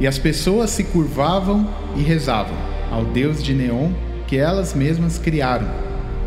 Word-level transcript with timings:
E 0.00 0.06
as 0.06 0.18
pessoas 0.18 0.70
se 0.70 0.84
curvavam 0.84 1.68
e 1.96 2.02
rezavam 2.02 2.56
ao 2.90 3.04
Deus 3.04 3.42
de 3.42 3.54
neon 3.54 3.90
que 4.26 4.36
elas 4.36 4.74
mesmas 4.74 5.18
criaram. 5.18 5.68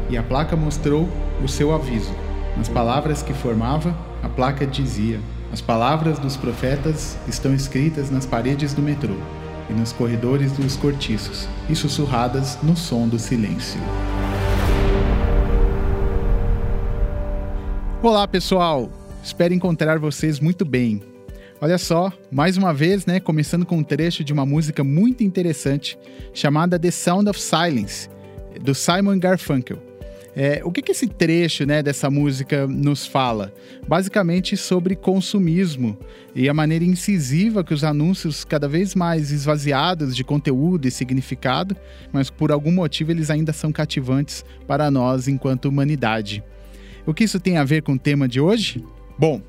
E 0.10 0.18
a 0.18 0.24
placa 0.24 0.56
mostrou 0.56 1.10
o 1.44 1.48
seu 1.48 1.74
aviso. 1.74 2.14
Nas 2.56 2.70
palavras 2.70 3.22
que 3.22 3.34
formava, 3.34 3.96
a 4.24 4.30
placa 4.30 4.66
dizia: 4.66 5.20
As 5.52 5.60
palavras 5.60 6.18
dos 6.18 6.38
profetas 6.38 7.18
estão 7.28 7.54
escritas 7.54 8.10
nas 8.10 8.26
paredes 8.26 8.74
do 8.74 8.82
metrô 8.82 9.16
e 9.70 9.74
nos 9.74 9.92
corredores 9.92 10.54
dos 10.54 10.78
cortiços 10.78 11.48
e 11.70 11.76
sussurradas 11.76 12.58
no 12.64 12.76
som 12.76 13.08
do 13.08 13.20
silêncio. 13.20 13.80
Olá, 18.02 18.26
pessoal! 18.28 18.90
Espero 19.22 19.54
encontrar 19.54 20.00
vocês 20.00 20.40
muito 20.40 20.64
bem. 20.64 21.02
Olha 21.60 21.80
só, 21.80 22.14
mais 22.30 22.56
uma 22.56 22.72
vez, 22.72 23.08
né, 23.08 23.20
começando 23.20 23.66
com 23.66 23.78
um 23.78 23.84
trecho 23.84 24.24
de 24.24 24.32
uma 24.32 24.46
música 24.46 24.84
muito 24.84 25.24
interessante 25.24 25.98
chamada 26.32 26.78
The 26.78 26.92
Sound 26.92 27.28
of 27.28 27.42
Silence, 27.42 28.08
do 28.62 28.76
Simon 28.76 29.18
Garfunkel. 29.18 29.82
É, 30.36 30.62
o 30.64 30.72
que, 30.72 30.84
que 30.84 30.92
esse 30.92 31.08
trecho 31.08 31.66
né, 31.66 31.82
dessa 31.82 32.12
música 32.12 32.68
nos 32.68 33.08
fala? 33.08 33.52
Basicamente 33.88 34.56
sobre 34.56 34.96
consumismo 34.96 35.98
e 36.36 36.48
a 36.48 36.54
maneira 36.54 36.86
incisiva 36.86 37.64
que 37.64 37.74
os 37.74 37.84
anúncios, 37.84 38.46
cada 38.46 38.68
vez 38.68 38.94
mais 38.94 39.32
esvaziados 39.32 40.16
de 40.16 40.24
conteúdo 40.24 40.88
e 40.88 40.92
significado, 40.92 41.76
mas 42.14 42.30
por 42.30 42.52
algum 42.52 42.72
motivo 42.72 43.10
eles 43.10 43.32
ainda 43.32 43.52
são 43.52 43.72
cativantes 43.72 44.46
para 44.68 44.92
nós 44.92 45.28
enquanto 45.28 45.66
humanidade. 45.66 46.44
O 47.04 47.16
que 47.16 47.24
isso 47.24 47.40
tem 47.40 47.58
a 47.58 47.64
ver 47.64 47.82
com 47.82 47.94
o 47.94 48.00
tema 48.00 48.28
de 48.28 48.40
hoje? 48.40 48.86
Bom, 49.18 49.42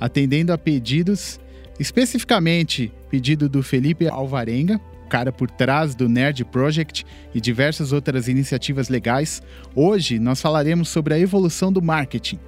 atendendo 0.00 0.52
a 0.52 0.58
pedidos, 0.58 1.38
especificamente 1.78 2.92
pedido 3.10 3.48
do 3.48 3.62
Felipe 3.62 4.08
Alvarenga, 4.08 4.80
cara 5.10 5.32
por 5.32 5.50
trás 5.50 5.94
do 5.94 6.08
Nerd 6.08 6.44
Project 6.44 7.04
e 7.34 7.40
diversas 7.40 7.92
outras 7.92 8.28
iniciativas 8.28 8.88
legais, 8.88 9.42
hoje 9.74 10.18
nós 10.18 10.40
falaremos 10.40 10.88
sobre 10.88 11.12
a 11.12 11.18
evolução 11.18 11.72
do 11.72 11.82
marketing. 11.82 12.38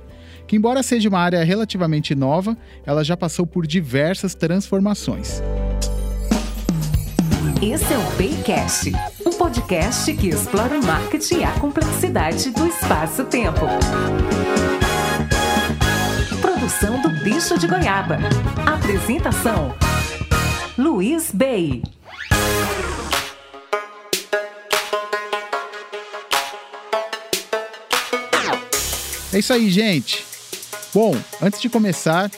Que, 0.46 0.56
embora 0.56 0.82
seja 0.82 1.08
uma 1.08 1.18
área 1.18 1.42
relativamente 1.44 2.14
nova, 2.14 2.56
ela 2.86 3.04
já 3.04 3.16
passou 3.16 3.46
por 3.46 3.66
diversas 3.66 4.34
transformações. 4.34 5.42
Esse 7.60 7.92
é 7.92 7.98
o 7.98 8.02
Baycast, 8.16 8.92
um 9.24 9.32
podcast 9.32 10.12
que 10.14 10.28
explora 10.28 10.78
o 10.78 10.84
marketing 10.84 11.38
e 11.38 11.44
a 11.44 11.52
complexidade 11.52 12.50
do 12.50 12.66
espaço-tempo. 12.66 13.66
Produção 16.62 17.02
do 17.02 17.10
Bicho 17.10 17.58
de 17.58 17.66
Goiaba. 17.66 18.18
Apresentação: 18.64 19.74
Luiz 20.78 21.32
Bey. 21.32 21.82
É 29.32 29.38
isso 29.40 29.52
aí, 29.52 29.68
gente. 29.72 30.24
Bom, 30.94 31.16
antes 31.42 31.60
de 31.60 31.68
começar, 31.68 32.30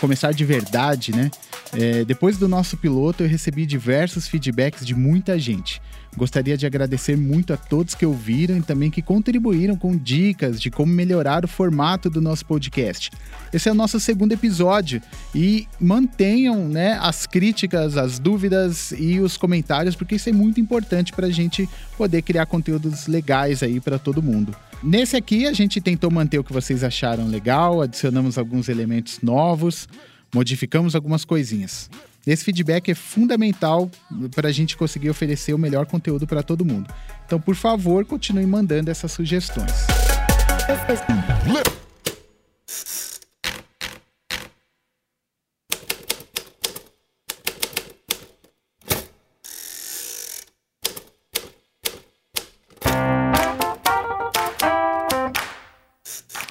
começar 0.00 0.32
de 0.32 0.44
verdade, 0.44 1.10
né? 1.10 1.28
É, 1.74 2.04
depois 2.04 2.36
do 2.36 2.46
nosso 2.46 2.76
piloto, 2.76 3.22
eu 3.22 3.28
recebi 3.28 3.64
diversos 3.64 4.28
feedbacks 4.28 4.84
de 4.84 4.94
muita 4.94 5.38
gente. 5.38 5.80
Gostaria 6.14 6.54
de 6.58 6.66
agradecer 6.66 7.16
muito 7.16 7.54
a 7.54 7.56
todos 7.56 7.94
que 7.94 8.04
ouviram 8.04 8.58
e 8.58 8.62
também 8.62 8.90
que 8.90 9.00
contribuíram 9.00 9.74
com 9.74 9.96
dicas 9.96 10.60
de 10.60 10.70
como 10.70 10.92
melhorar 10.92 11.42
o 11.42 11.48
formato 11.48 12.10
do 12.10 12.20
nosso 12.20 12.44
podcast. 12.44 13.10
Esse 13.50 13.70
é 13.70 13.72
o 13.72 13.74
nosso 13.74 13.98
segundo 13.98 14.32
episódio 14.32 15.00
e 15.34 15.66
mantenham 15.80 16.68
né, 16.68 16.98
as 17.00 17.26
críticas, 17.26 17.96
as 17.96 18.18
dúvidas 18.18 18.92
e 18.92 19.20
os 19.20 19.38
comentários, 19.38 19.96
porque 19.96 20.16
isso 20.16 20.28
é 20.28 20.32
muito 20.32 20.60
importante 20.60 21.14
para 21.14 21.28
a 21.28 21.32
gente 21.32 21.66
poder 21.96 22.20
criar 22.20 22.44
conteúdos 22.44 23.06
legais 23.06 23.62
aí 23.62 23.80
para 23.80 23.98
todo 23.98 24.22
mundo. 24.22 24.54
Nesse 24.82 25.16
aqui, 25.16 25.46
a 25.46 25.52
gente 25.54 25.80
tentou 25.80 26.10
manter 26.10 26.38
o 26.38 26.44
que 26.44 26.52
vocês 26.52 26.84
acharam 26.84 27.28
legal, 27.28 27.80
adicionamos 27.80 28.36
alguns 28.36 28.68
elementos 28.68 29.20
novos, 29.22 29.88
modificamos 30.34 30.94
algumas 30.94 31.24
coisinhas. 31.24 31.90
Esse 32.26 32.44
feedback 32.44 32.90
é 32.90 32.94
fundamental 32.94 33.90
para 34.34 34.48
a 34.48 34.52
gente 34.52 34.76
conseguir 34.76 35.10
oferecer 35.10 35.52
o 35.52 35.58
melhor 35.58 35.86
conteúdo 35.86 36.26
para 36.26 36.42
todo 36.42 36.64
mundo. 36.64 36.92
Então, 37.26 37.40
por 37.40 37.54
favor, 37.54 38.04
continue 38.04 38.46
mandando 38.46 38.90
essas 38.90 39.12
sugestões. 39.12 39.72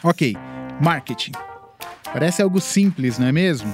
Ok, 0.03 0.35
marketing. 0.81 1.50
Parece 2.13 2.41
algo 2.41 2.59
simples, 2.59 3.17
não 3.17 3.27
é 3.27 3.31
mesmo? 3.31 3.73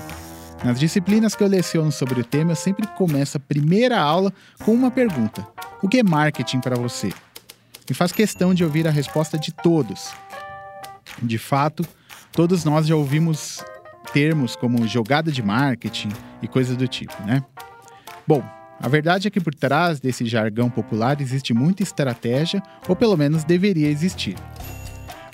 Nas 0.64 0.80
disciplinas 0.80 1.36
que 1.36 1.44
eu 1.44 1.48
leciono 1.48 1.92
sobre 1.92 2.22
o 2.22 2.24
tema, 2.24 2.52
eu 2.52 2.56
sempre 2.56 2.88
começo 2.88 3.38
a 3.38 3.40
primeira 3.40 4.00
aula 4.00 4.34
com 4.64 4.74
uma 4.74 4.92
pergunta: 4.92 5.46
O 5.82 5.88
que 5.88 6.00
é 6.00 6.04
marketing 6.04 6.60
para 6.60 6.76
você? 6.76 7.12
E 7.90 7.94
faz 7.94 8.12
questão 8.12 8.54
de 8.54 8.64
ouvir 8.64 8.88
a 8.88 8.92
resposta 8.92 9.38
de 9.38 9.52
todos. 9.52 10.12
De 11.22 11.38
fato, 11.38 11.86
todos 12.32 12.64
nós 12.64 12.86
já 12.86 12.96
ouvimos 12.96 13.64
termos 14.14 14.56
como 14.56 14.88
jogada 14.88 15.32
de 15.32 15.42
marketing 15.42 16.10
e 16.42 16.48
coisas 16.48 16.76
do 16.76 16.88
tipo, 16.88 17.14
né? 17.24 17.44
Bom, 18.28 18.44
a 18.80 18.88
verdade 18.88 19.28
é 19.28 19.32
que 19.32 19.40
por 19.40 19.56
trás 19.56 20.00
desse 20.00 20.26
jargão 20.26 20.70
popular 20.70 21.20
existe 21.22 21.54
muita 21.54 21.82
estratégia, 21.82 22.62
ou 22.88 22.96
pelo 22.96 23.18
menos 23.18 23.44
deveria 23.44 23.90
existir. 23.90 24.36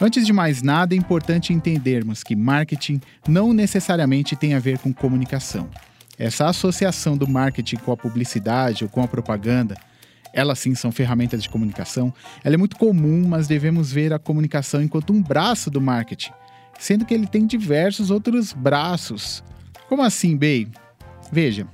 Antes 0.05 0.25
de 0.25 0.33
mais 0.33 0.61
nada, 0.61 0.93
é 0.93 0.97
importante 0.97 1.53
entendermos 1.53 2.23
que 2.23 2.35
marketing 2.35 2.99
não 3.25 3.53
necessariamente 3.53 4.35
tem 4.35 4.53
a 4.53 4.59
ver 4.59 4.77
com 4.77 4.93
comunicação. 4.93 5.69
Essa 6.19 6.47
associação 6.47 7.15
do 7.15 7.25
marketing 7.25 7.77
com 7.77 7.93
a 7.93 7.95
publicidade 7.95 8.83
ou 8.83 8.89
com 8.89 9.01
a 9.01 9.07
propaganda, 9.07 9.77
elas 10.33 10.59
sim 10.59 10.75
são 10.75 10.91
ferramentas 10.91 11.41
de 11.41 11.47
comunicação, 11.47 12.13
ela 12.43 12.55
é 12.55 12.57
muito 12.57 12.75
comum, 12.75 13.25
mas 13.25 13.47
devemos 13.47 13.93
ver 13.93 14.11
a 14.11 14.19
comunicação 14.19 14.81
enquanto 14.81 15.13
um 15.13 15.21
braço 15.21 15.71
do 15.71 15.79
marketing, 15.79 16.33
sendo 16.77 17.05
que 17.05 17.13
ele 17.13 17.25
tem 17.25 17.47
diversos 17.47 18.11
outros 18.11 18.51
braços. 18.51 19.41
Como 19.87 20.01
assim, 20.01 20.35
Bey? 20.35 20.67
Veja, 21.31 21.65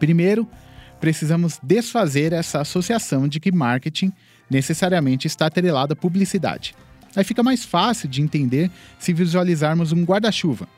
primeiro, 0.00 0.48
precisamos 0.98 1.60
desfazer 1.62 2.32
essa 2.32 2.60
associação 2.62 3.28
de 3.28 3.38
que 3.38 3.52
marketing 3.52 4.12
necessariamente 4.50 5.28
está 5.28 5.46
atrelado 5.46 5.92
à 5.92 5.96
publicidade. 5.96 6.74
Aí 7.14 7.24
fica 7.24 7.42
mais 7.42 7.64
fácil 7.64 8.08
de 8.08 8.22
entender 8.22 8.70
se 8.98 9.12
visualizarmos 9.12 9.92
um 9.92 10.04
guarda-chuva, 10.04 10.68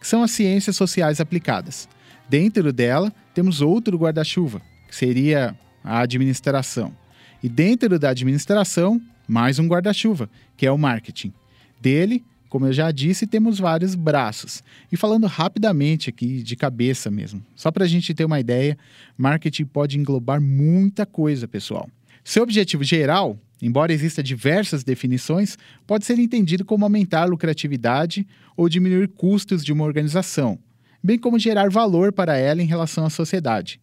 que 0.00 0.06
são 0.06 0.22
as 0.22 0.30
ciências 0.30 0.76
sociais 0.76 1.20
aplicadas. 1.20 1.88
Dentro 2.28 2.72
dela, 2.72 3.12
temos 3.34 3.60
outro 3.60 3.96
guarda-chuva, 3.98 4.62
que 4.88 4.94
seria 4.94 5.56
a 5.82 6.00
administração. 6.00 6.94
E 7.42 7.48
dentro 7.48 7.98
da 7.98 8.10
administração, 8.10 9.00
mais 9.26 9.58
um 9.58 9.66
guarda-chuva, 9.66 10.28
que 10.56 10.66
é 10.66 10.72
o 10.72 10.78
marketing. 10.78 11.32
Dele, 11.80 12.24
como 12.48 12.66
eu 12.66 12.72
já 12.72 12.90
disse, 12.90 13.26
temos 13.26 13.58
vários 13.58 13.94
braços. 13.94 14.62
E 14.90 14.96
falando 14.96 15.26
rapidamente 15.26 16.08
aqui, 16.08 16.42
de 16.42 16.56
cabeça 16.56 17.10
mesmo, 17.10 17.44
só 17.54 17.70
para 17.70 17.84
a 17.84 17.88
gente 17.88 18.14
ter 18.14 18.24
uma 18.24 18.40
ideia, 18.40 18.76
marketing 19.16 19.66
pode 19.66 19.98
englobar 19.98 20.40
muita 20.40 21.04
coisa, 21.04 21.46
pessoal. 21.46 21.88
Seu 22.24 22.42
objetivo 22.42 22.82
geral 22.82 23.38
embora 23.60 23.92
exista 23.92 24.22
diversas 24.22 24.84
definições, 24.84 25.56
pode 25.86 26.04
ser 26.04 26.18
entendido 26.18 26.64
como 26.64 26.84
aumentar 26.84 27.22
a 27.22 27.26
lucratividade 27.26 28.26
ou 28.56 28.68
diminuir 28.68 29.08
custos 29.08 29.64
de 29.64 29.72
uma 29.72 29.84
organização, 29.84 30.58
bem 31.02 31.18
como 31.18 31.38
gerar 31.38 31.70
valor 31.70 32.12
para 32.12 32.36
ela 32.36 32.62
em 32.62 32.66
relação 32.66 33.04
à 33.04 33.10
sociedade. 33.10 33.80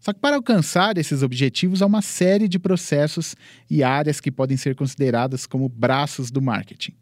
Só 0.00 0.12
que 0.12 0.20
para 0.20 0.36
alcançar 0.36 0.96
esses 0.96 1.22
objetivos 1.22 1.82
há 1.82 1.86
uma 1.86 2.00
série 2.00 2.48
de 2.48 2.58
processos 2.58 3.36
e 3.68 3.82
áreas 3.82 4.20
que 4.20 4.30
podem 4.30 4.56
ser 4.56 4.74
consideradas 4.74 5.46
como 5.46 5.68
braços 5.68 6.30
do 6.30 6.40
marketing. 6.40 6.92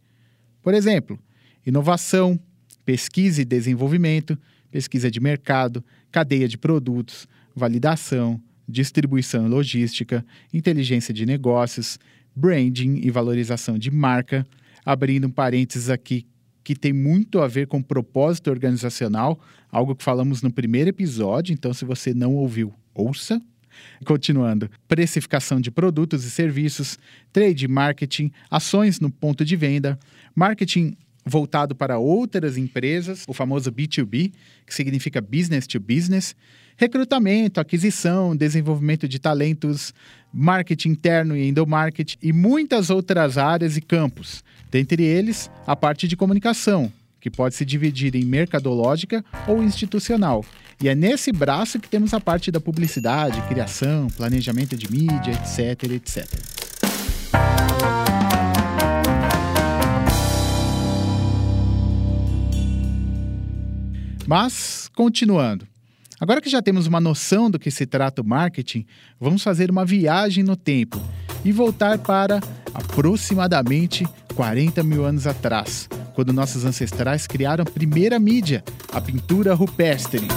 Por 0.60 0.74
exemplo, 0.74 1.18
inovação, 1.64 2.38
pesquisa 2.84 3.40
e 3.40 3.44
desenvolvimento, 3.44 4.36
pesquisa 4.70 5.10
de 5.10 5.20
mercado, 5.20 5.84
cadeia 6.10 6.48
de 6.48 6.58
produtos, 6.58 7.28
validação, 7.54 8.40
distribuição 8.68 9.46
e 9.46 9.48
logística, 9.48 10.24
inteligência 10.52 11.14
de 11.14 11.24
negócios, 11.24 11.98
branding 12.34 13.00
e 13.02 13.10
valorização 13.10 13.78
de 13.78 13.90
marca, 13.90 14.46
abrindo 14.84 15.26
um 15.26 15.30
parênteses 15.30 15.88
aqui 15.90 16.26
que 16.68 16.76
tem 16.76 16.92
muito 16.92 17.40
a 17.40 17.48
ver 17.48 17.66
com 17.66 17.82
propósito 17.82 18.50
organizacional, 18.50 19.40
algo 19.72 19.96
que 19.96 20.04
falamos 20.04 20.42
no 20.42 20.52
primeiro 20.52 20.90
episódio, 20.90 21.54
então 21.54 21.72
se 21.72 21.82
você 21.82 22.12
não 22.12 22.34
ouviu, 22.34 22.74
ouça. 22.94 23.40
Continuando, 24.04 24.70
precificação 24.86 25.62
de 25.62 25.70
produtos 25.70 26.24
e 26.24 26.30
serviços, 26.30 26.98
trade 27.32 27.66
marketing, 27.66 28.30
ações 28.50 29.00
no 29.00 29.10
ponto 29.10 29.46
de 29.46 29.56
venda, 29.56 29.98
marketing 30.34 30.94
voltado 31.28 31.74
para 31.74 31.98
outras 31.98 32.56
empresas, 32.56 33.24
o 33.28 33.34
famoso 33.34 33.70
B2B, 33.70 34.32
que 34.66 34.74
significa 34.74 35.20
business 35.20 35.66
to 35.66 35.78
business, 35.78 36.34
recrutamento, 36.76 37.60
aquisição, 37.60 38.36
desenvolvimento 38.36 39.08
de 39.08 39.18
talentos, 39.18 39.92
marketing 40.32 40.90
interno 40.90 41.36
e 41.36 41.48
endomarketing 41.48 42.16
e 42.22 42.32
muitas 42.32 42.88
outras 42.88 43.36
áreas 43.36 43.76
e 43.76 43.80
campos. 43.80 44.44
Dentre 44.70 45.02
eles, 45.02 45.50
a 45.66 45.74
parte 45.74 46.06
de 46.06 46.16
comunicação, 46.16 46.92
que 47.20 47.30
pode 47.30 47.54
se 47.54 47.64
dividir 47.64 48.14
em 48.14 48.24
mercadológica 48.24 49.24
ou 49.46 49.62
institucional. 49.62 50.44
E 50.80 50.88
é 50.88 50.94
nesse 50.94 51.32
braço 51.32 51.80
que 51.80 51.88
temos 51.88 52.14
a 52.14 52.20
parte 52.20 52.50
da 52.50 52.60
publicidade, 52.60 53.42
criação, 53.48 54.06
planejamento 54.08 54.76
de 54.76 54.90
mídia, 54.90 55.32
etc, 55.32 55.90
etc. 55.90 56.57
Mas, 64.28 64.90
continuando. 64.94 65.66
Agora 66.20 66.42
que 66.42 66.50
já 66.50 66.60
temos 66.60 66.86
uma 66.86 67.00
noção 67.00 67.50
do 67.50 67.58
que 67.58 67.70
se 67.70 67.86
trata 67.86 68.20
o 68.20 68.24
marketing, 68.26 68.84
vamos 69.18 69.42
fazer 69.42 69.70
uma 69.70 69.86
viagem 69.86 70.44
no 70.44 70.54
tempo 70.54 71.00
e 71.42 71.50
voltar 71.50 71.96
para 71.96 72.38
aproximadamente 72.74 74.06
40 74.34 74.82
mil 74.82 75.06
anos 75.06 75.26
atrás, 75.26 75.88
quando 76.14 76.30
nossos 76.30 76.66
ancestrais 76.66 77.26
criaram 77.26 77.62
a 77.62 77.70
primeira 77.70 78.18
mídia, 78.18 78.62
a 78.92 79.00
pintura 79.00 79.54
rupestre. 79.54 80.28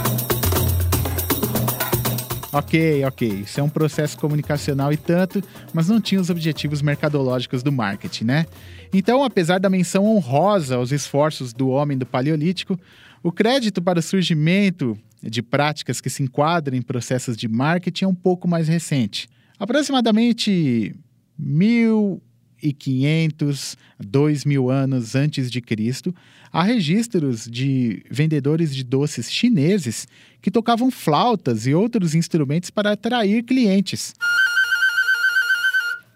Ok, 2.54 3.04
ok, 3.04 3.28
isso 3.28 3.60
é 3.60 3.64
um 3.64 3.70
processo 3.70 4.18
comunicacional 4.18 4.94
e 4.94 4.98
tanto, 4.98 5.44
mas 5.74 5.90
não 5.90 6.00
tinha 6.00 6.22
os 6.22 6.30
objetivos 6.30 6.82
mercadológicos 6.82 7.62
do 7.62 7.74
marketing, 7.74 8.24
né? 8.24 8.46
Então, 8.94 9.22
apesar 9.22 9.60
da 9.60 9.70
menção 9.70 10.06
honrosa 10.06 10.76
aos 10.76 10.94
esforços 10.94 11.52
do 11.52 11.70
homem 11.70 11.98
do 11.98 12.06
Paleolítico, 12.06 12.80
o 13.24 13.32
crédito 13.32 13.82
para 13.82 14.00
o 14.00 14.02
surgimento 14.02 14.98
de 15.22 15.42
práticas 15.42 16.02
que 16.02 16.10
se 16.10 16.24
enquadram 16.24 16.76
em 16.76 16.82
processos 16.82 17.38
de 17.38 17.48
marketing 17.48 18.06
é 18.06 18.08
um 18.08 18.16
pouco 18.16 18.48
mais 18.48 18.68
recente. 18.68 19.30
Aproximadamente 19.60 20.96
1.500, 21.40 23.78
2.000 24.04 24.72
anos 24.72 25.14
antes 25.14 25.52
de 25.52 25.62
Cristo, 25.62 26.16
há 26.52 26.64
registros 26.64 27.46
de 27.46 28.04
vendedores 28.10 28.76
de 28.76 28.84
doces 28.84 29.32
chineses 29.32 30.08
que 30.42 30.50
tocavam 30.50 30.90
flautas 30.90 31.68
e 31.68 31.76
outros 31.76 32.16
instrumentos 32.16 32.72
para 32.72 32.94
atrair 32.94 33.44
clientes. 33.44 34.16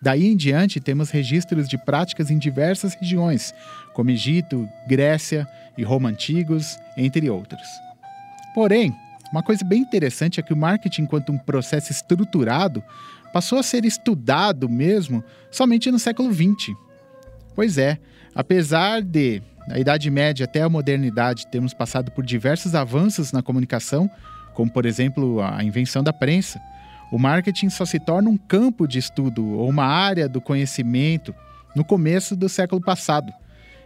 Daí 0.01 0.27
em 0.27 0.35
diante, 0.35 0.79
temos 0.79 1.09
registros 1.09 1.67
de 1.67 1.77
práticas 1.77 2.29
em 2.29 2.37
diversas 2.37 2.93
regiões, 2.95 3.53
como 3.93 4.11
Egito, 4.11 4.67
Grécia 4.87 5.47
e 5.77 5.83
Roma 5.83 6.09
antigos, 6.09 6.77
entre 6.97 7.29
outros. 7.29 7.67
Porém, 8.53 8.95
uma 9.31 9.43
coisa 9.43 9.65
bem 9.65 9.81
interessante 9.81 10.39
é 10.39 10.43
que 10.43 10.53
o 10.53 10.57
marketing, 10.57 11.03
enquanto 11.03 11.31
um 11.31 11.37
processo 11.37 11.91
estruturado, 11.91 12.83
passou 13.33 13.59
a 13.59 13.63
ser 13.63 13.83
estudado 13.83 14.69
mesmo 14.69 15.23
somente 15.51 15.91
no 15.91 15.99
século 15.99 16.33
XX. 16.33 16.73
Pois 17.53 17.77
é, 17.77 17.97
apesar 18.33 19.01
de, 19.01 19.41
na 19.67 19.77
Idade 19.77 20.09
Média 20.09 20.45
até 20.45 20.61
a 20.61 20.69
modernidade, 20.69 21.47
termos 21.47 21.73
passado 21.73 22.11
por 22.11 22.25
diversos 22.25 22.75
avanços 22.75 23.31
na 23.31 23.41
comunicação, 23.41 24.09
como 24.53 24.71
por 24.71 24.85
exemplo 24.85 25.41
a 25.41 25.63
invenção 25.63 26.01
da 26.01 26.13
prensa, 26.13 26.61
o 27.11 27.19
marketing 27.19 27.69
só 27.69 27.85
se 27.85 27.99
torna 27.99 28.29
um 28.29 28.37
campo 28.37 28.87
de 28.87 28.99
estudo 28.99 29.45
ou 29.45 29.69
uma 29.69 29.85
área 29.85 30.27
do 30.29 30.39
conhecimento 30.39 31.35
no 31.75 31.83
começo 31.83 32.35
do 32.35 32.47
século 32.47 32.81
passado. 32.81 33.33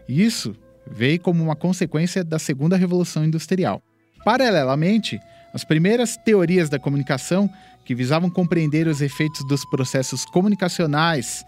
Isso 0.07 0.55
veio 0.91 1.19
como 1.19 1.43
uma 1.43 1.55
consequência 1.55 2.23
da 2.23 2.39
segunda 2.39 2.75
revolução 2.75 3.23
industrial. 3.23 3.81
Paralelamente, 4.23 5.19
as 5.53 5.63
primeiras 5.63 6.17
teorias 6.17 6.69
da 6.69 6.79
comunicação, 6.79 7.49
que 7.85 7.95
visavam 7.95 8.29
compreender 8.29 8.87
os 8.87 9.01
efeitos 9.01 9.45
dos 9.47 9.65
processos 9.65 10.25
comunicacionais 10.25 11.43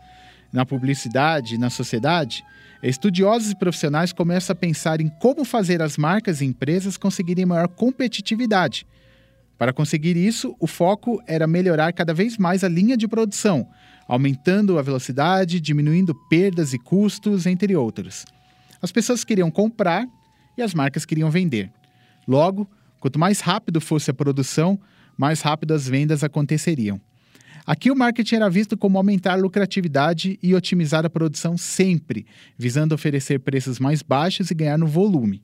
na 0.51 0.65
publicidade 0.65 1.55
e 1.55 1.57
na 1.57 1.69
sociedade, 1.69 2.43
estudiosos 2.81 3.51
e 3.51 3.55
profissionais 3.55 4.11
começam 4.11 4.53
a 4.53 4.55
pensar 4.55 5.01
em 5.01 5.09
como 5.19 5.45
fazer 5.45 5.81
as 5.81 5.97
marcas 5.97 6.41
e 6.41 6.45
empresas 6.45 6.97
conseguirem 6.97 7.45
maior 7.45 7.67
competitividade 7.67 8.85
para 9.61 9.71
conseguir 9.71 10.17
isso, 10.17 10.55
o 10.59 10.65
foco 10.65 11.21
era 11.27 11.45
melhorar 11.45 11.93
cada 11.93 12.15
vez 12.15 12.35
mais 12.35 12.63
a 12.63 12.67
linha 12.67 12.97
de 12.97 13.07
produção, 13.07 13.67
aumentando 14.07 14.79
a 14.79 14.81
velocidade, 14.81 15.61
diminuindo 15.61 16.15
perdas 16.27 16.73
e 16.73 16.79
custos, 16.79 17.45
entre 17.45 17.75
outros. 17.75 18.25
As 18.81 18.91
pessoas 18.91 19.23
queriam 19.23 19.51
comprar 19.51 20.07
e 20.57 20.61
as 20.61 20.73
marcas 20.73 21.05
queriam 21.05 21.29
vender. 21.29 21.71
Logo, 22.27 22.69
quanto 22.99 23.19
mais 23.19 23.39
rápido 23.39 23.79
fosse 23.79 24.09
a 24.11 24.13
produção, 24.13 24.79
mais 25.17 25.41
rápido 25.41 25.73
as 25.73 25.87
vendas 25.87 26.23
aconteceriam. 26.23 26.99
Aqui 27.65 27.91
o 27.91 27.95
marketing 27.95 28.35
era 28.35 28.49
visto 28.49 28.75
como 28.75 28.97
aumentar 28.97 29.33
a 29.33 29.35
lucratividade 29.35 30.39
e 30.41 30.55
otimizar 30.55 31.05
a 31.05 31.09
produção 31.09 31.57
sempre, 31.57 32.25
visando 32.57 32.95
oferecer 32.95 33.39
preços 33.39 33.79
mais 33.79 34.01
baixos 34.01 34.49
e 34.49 34.55
ganhar 34.55 34.77
no 34.77 34.87
volume. 34.87 35.41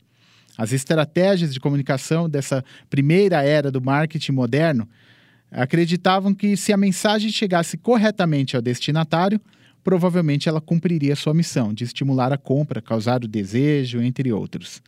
As 0.58 0.74
estratégias 0.74 1.54
de 1.54 1.60
comunicação 1.60 2.28
dessa 2.28 2.64
primeira 2.90 3.44
era 3.44 3.70
do 3.70 3.80
marketing 3.80 4.32
moderno 4.32 4.90
acreditavam 5.52 6.34
que 6.34 6.58
se 6.58 6.74
a 6.74 6.78
mensagem 6.78 7.32
chegasse 7.32 7.78
corretamente 7.78 8.56
ao 8.56 8.62
destinatário, 8.62 9.40
provavelmente 9.88 10.50
ela 10.50 10.60
cumpriria 10.60 11.16
sua 11.16 11.34
missão 11.34 11.74
de 11.74 11.86
estimular 11.86 12.34
a 12.34 12.38
compra, 12.38 12.82
causar 12.82 13.24
o 13.24 13.28
desejo, 13.28 14.02
entre 14.02 14.34
outros. 14.34 14.82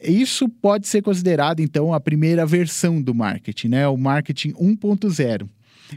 Isso 0.00 0.48
pode 0.48 0.86
ser 0.86 1.02
considerado, 1.02 1.58
então, 1.58 1.92
a 1.92 1.98
primeira 1.98 2.46
versão 2.46 3.02
do 3.02 3.12
marketing, 3.12 3.66
né? 3.66 3.88
o 3.88 3.96
marketing 3.96 4.52
1.0. 4.52 5.48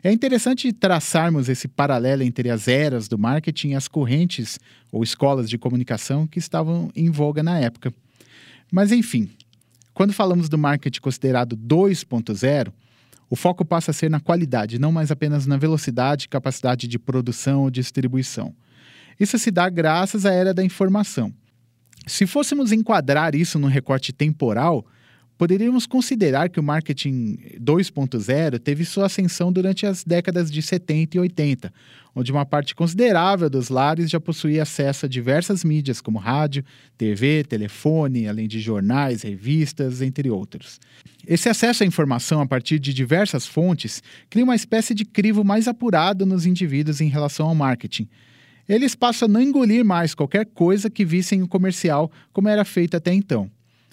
É 0.03 0.11
interessante 0.11 0.73
traçarmos 0.73 1.47
esse 1.47 1.67
paralelo 1.67 2.23
entre 2.23 2.49
as 2.49 2.67
eras 2.67 3.07
do 3.07 3.19
marketing 3.19 3.69
e 3.69 3.75
as 3.75 3.87
correntes 3.87 4.59
ou 4.91 5.03
escolas 5.03 5.47
de 5.47 5.59
comunicação 5.59 6.25
que 6.25 6.39
estavam 6.39 6.89
em 6.95 7.11
voga 7.11 7.43
na 7.43 7.59
época. 7.59 7.93
Mas 8.71 8.91
enfim, 8.91 9.29
quando 9.93 10.11
falamos 10.11 10.49
do 10.49 10.57
marketing 10.57 11.01
considerado 11.01 11.55
2.0, 11.55 12.73
o 13.31 13.35
foco 13.37 13.63
passa 13.63 13.91
a 13.91 13.93
ser 13.93 14.09
na 14.09 14.19
qualidade, 14.19 14.77
não 14.77 14.91
mais 14.91 15.09
apenas 15.09 15.47
na 15.47 15.55
velocidade 15.55 16.27
capacidade 16.27 16.85
de 16.85 16.99
produção 16.99 17.61
ou 17.61 17.71
distribuição. 17.71 18.53
Isso 19.17 19.39
se 19.39 19.49
dá 19.49 19.69
graças 19.69 20.25
à 20.25 20.33
era 20.33 20.53
da 20.53 20.61
informação. 20.61 21.33
Se 22.05 22.27
fôssemos 22.27 22.73
enquadrar 22.73 23.33
isso 23.33 23.57
num 23.57 23.69
recorte 23.69 24.11
temporal, 24.11 24.85
poderíamos 25.37 25.87
considerar 25.87 26.49
que 26.49 26.59
o 26.59 26.63
marketing 26.63 27.37
2.0 27.57 28.59
teve 28.59 28.83
sua 28.83 29.05
ascensão 29.05 29.49
durante 29.49 29.85
as 29.85 30.03
décadas 30.03 30.51
de 30.51 30.61
70 30.61 31.15
e 31.15 31.19
80, 31.21 31.73
onde 32.15 32.31
uma 32.31 32.45
parte 32.45 32.75
considerável 32.75 33.49
dos 33.49 33.69
lares 33.69 34.09
já 34.09 34.19
possuía 34.19 34.63
acesso 34.63 35.05
a 35.05 35.09
diversas 35.09 35.63
mídias, 35.63 36.01
como 36.01 36.19
rádio, 36.19 36.63
TV, 36.97 37.43
telefone, 37.43 38.27
além 38.27 38.47
de 38.47 38.59
jornais, 38.59 39.21
revistas, 39.21 40.01
entre 40.01 40.29
outros. 40.29 40.79
Esse 41.25 41.49
acesso 41.49 41.83
à 41.83 41.85
informação 41.85 42.41
a 42.41 42.45
partir 42.45 42.79
de 42.79 42.93
diversas 42.93 43.45
fontes 43.45 44.03
cria 44.29 44.43
uma 44.43 44.55
espécie 44.55 44.93
de 44.93 45.05
crivo 45.05 45.43
mais 45.43 45.67
apurado 45.67 46.25
nos 46.25 46.45
indivíduos 46.45 46.99
em 46.99 47.07
relação 47.07 47.47
ao 47.47 47.55
marketing. 47.55 48.07
Eles 48.67 48.95
passam 48.95 49.27
a 49.27 49.29
não 49.29 49.41
engolir 49.41 49.83
mais 49.83 50.13
qualquer 50.13 50.45
coisa 50.45 50.89
que 50.89 51.05
vissem 51.05 51.41
o 51.41 51.47
comercial 51.47 52.11
como 52.31 52.49
era 52.49 52.65
feito 52.65 52.95
até 52.95 53.13
então. 53.13 53.49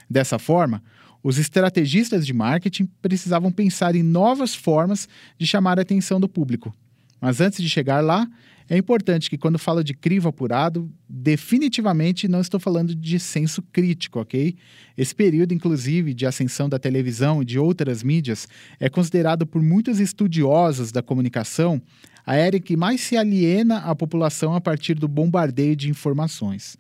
Dessa 0.09 0.39
forma, 0.39 0.83
os 1.23 1.39
estrategistas 1.39 2.27
de 2.27 2.33
marketing 2.33 2.89
precisavam 3.03 3.51
pensar 3.51 3.95
em 3.95 4.03
novas 4.03 4.55
formas 4.55 5.09
de 5.37 5.47
chamar 5.47 5.79
a 5.79 5.83
atenção 5.83 6.21
do 6.21 6.29
público. 6.29 6.75
Mas 7.21 7.41
antes 7.41 7.61
de 7.61 7.69
chegar 7.69 8.03
lá, 8.03 8.29
é 8.69 8.77
importante 8.77 9.31
que 9.31 9.39
quando 9.39 9.59
falo 9.59 9.83
de 9.83 9.95
crivo 9.95 10.29
apurado, 10.29 10.91
definitivamente 11.09 12.29
não 12.29 12.41
estou 12.41 12.61
falando 12.61 12.95
de 12.95 13.19
senso 13.19 13.63
crítico, 13.63 14.21
ok? 14.21 14.55
Esse 14.97 15.15
período, 15.15 15.55
inclusive, 15.55 16.13
de 16.13 16.27
ascensão 16.27 16.69
da 16.69 16.79
televisão 16.79 17.41
e 17.43 17.47
de 17.47 17.59
outras 17.59 18.03
mídias 18.03 18.47
é 18.79 18.91
considerado 18.91 19.47
por 19.47 19.63
muitos 19.63 20.01
estudiosos 20.01 20.93
da 20.93 21.03
comunicação 21.03 21.81
a 22.27 22.37
era 22.37 22.61
que 22.61 22.77
mais 22.77 23.01
se 23.01 23.17
aliena 23.17 23.79
a 23.79 23.95
população 23.95 24.55
a 24.55 24.61
partir 24.61 24.93
do 24.93 25.09
bombardeio 25.09 25.75
de 25.75 25.89
informações. 25.89 26.77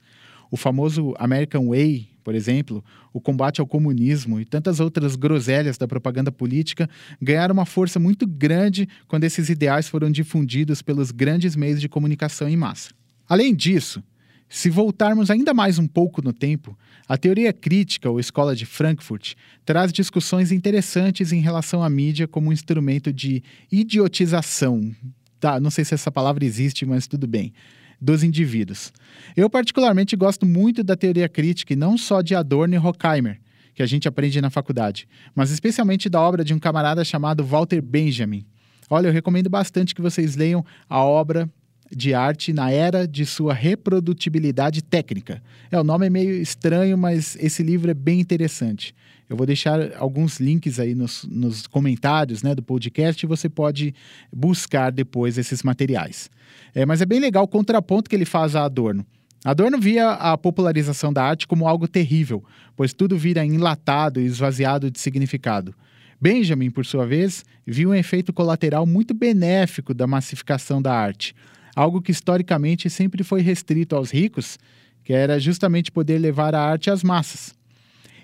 O 0.50 0.58
famoso 0.58 1.14
American 1.18 1.68
Way, 1.68 2.06
por 2.28 2.34
exemplo, 2.34 2.84
o 3.10 3.22
combate 3.22 3.58
ao 3.58 3.66
comunismo 3.66 4.38
e 4.38 4.44
tantas 4.44 4.80
outras 4.80 5.16
groselhas 5.16 5.78
da 5.78 5.88
propaganda 5.88 6.30
política 6.30 6.86
ganharam 7.22 7.54
uma 7.54 7.64
força 7.64 7.98
muito 7.98 8.26
grande 8.26 8.86
quando 9.06 9.24
esses 9.24 9.48
ideais 9.48 9.88
foram 9.88 10.10
difundidos 10.10 10.82
pelos 10.82 11.10
grandes 11.10 11.56
meios 11.56 11.80
de 11.80 11.88
comunicação 11.88 12.46
em 12.46 12.54
massa. 12.54 12.90
Além 13.26 13.54
disso, 13.54 14.02
se 14.46 14.68
voltarmos 14.68 15.30
ainda 15.30 15.54
mais 15.54 15.78
um 15.78 15.86
pouco 15.86 16.20
no 16.20 16.34
tempo, 16.34 16.78
a 17.08 17.16
teoria 17.16 17.50
crítica 17.50 18.10
ou 18.10 18.20
escola 18.20 18.54
de 18.54 18.66
Frankfurt 18.66 19.32
traz 19.64 19.90
discussões 19.90 20.52
interessantes 20.52 21.32
em 21.32 21.40
relação 21.40 21.82
à 21.82 21.88
mídia 21.88 22.28
como 22.28 22.50
um 22.50 22.52
instrumento 22.52 23.10
de 23.10 23.42
idiotização. 23.72 24.94
Tá, 25.40 25.58
não 25.58 25.70
sei 25.70 25.82
se 25.82 25.94
essa 25.94 26.12
palavra 26.12 26.44
existe, 26.44 26.84
mas 26.84 27.06
tudo 27.06 27.26
bem 27.26 27.54
dos 28.00 28.22
indivíduos. 28.22 28.92
Eu, 29.36 29.50
particularmente, 29.50 30.16
gosto 30.16 30.46
muito 30.46 30.82
da 30.82 30.96
teoria 30.96 31.28
crítica 31.28 31.72
e 31.72 31.76
não 31.76 31.98
só 31.98 32.22
de 32.22 32.34
Adorno 32.34 32.74
e 32.74 32.78
Horkheimer, 32.78 33.40
que 33.74 33.82
a 33.82 33.86
gente 33.86 34.08
aprende 34.08 34.40
na 34.40 34.50
faculdade, 34.50 35.08
mas 35.34 35.50
especialmente 35.50 36.08
da 36.08 36.20
obra 36.20 36.44
de 36.44 36.52
um 36.52 36.58
camarada 36.58 37.04
chamado 37.04 37.44
Walter 37.44 37.80
Benjamin. 37.80 38.44
Olha, 38.90 39.08
eu 39.08 39.12
recomendo 39.12 39.48
bastante 39.48 39.94
que 39.94 40.02
vocês 40.02 40.34
leiam 40.34 40.64
a 40.88 41.02
obra 41.02 41.48
de 41.94 42.12
arte 42.12 42.52
na 42.52 42.70
era 42.70 43.06
de 43.06 43.24
sua 43.24 43.54
reprodutibilidade 43.54 44.82
técnica. 44.82 45.42
É, 45.70 45.78
o 45.78 45.84
nome 45.84 46.06
é 46.06 46.10
meio 46.10 46.30
estranho, 46.40 46.98
mas 46.98 47.36
esse 47.40 47.62
livro 47.62 47.90
é 47.90 47.94
bem 47.94 48.20
interessante. 48.20 48.94
Eu 49.28 49.36
vou 49.36 49.46
deixar 49.46 49.94
alguns 49.96 50.40
links 50.40 50.80
aí 50.80 50.94
nos, 50.94 51.24
nos 51.24 51.66
comentários 51.66 52.42
né, 52.42 52.54
do 52.54 52.62
podcast 52.62 53.24
e 53.24 53.28
você 53.28 53.48
pode 53.48 53.94
buscar 54.32 54.90
depois 54.90 55.36
esses 55.36 55.62
materiais. 55.62 56.30
É, 56.74 56.84
mas 56.86 57.00
é 57.00 57.06
bem 57.06 57.20
legal 57.20 57.44
o 57.44 57.48
contraponto 57.48 58.08
que 58.08 58.16
ele 58.16 58.24
faz 58.24 58.54
a 58.54 58.64
Adorno. 58.64 59.06
Adorno 59.44 59.78
via 59.78 60.10
a 60.10 60.36
popularização 60.36 61.12
da 61.12 61.22
arte 61.22 61.46
como 61.46 61.68
algo 61.68 61.86
terrível, 61.86 62.44
pois 62.76 62.92
tudo 62.92 63.16
vira 63.16 63.44
enlatado 63.44 64.20
e 64.20 64.24
esvaziado 64.24 64.90
de 64.90 64.98
significado. 64.98 65.74
Benjamin, 66.20 66.70
por 66.70 66.84
sua 66.84 67.06
vez, 67.06 67.44
viu 67.64 67.90
um 67.90 67.94
efeito 67.94 68.32
colateral 68.32 68.84
muito 68.84 69.14
benéfico 69.14 69.94
da 69.94 70.06
massificação 70.06 70.82
da 70.82 70.92
arte, 70.92 71.34
algo 71.76 72.02
que 72.02 72.10
historicamente 72.10 72.90
sempre 72.90 73.22
foi 73.22 73.40
restrito 73.40 73.94
aos 73.94 74.10
ricos, 74.10 74.58
que 75.04 75.12
era 75.12 75.38
justamente 75.38 75.92
poder 75.92 76.18
levar 76.18 76.54
a 76.54 76.60
arte 76.60 76.90
às 76.90 77.04
massas. 77.04 77.54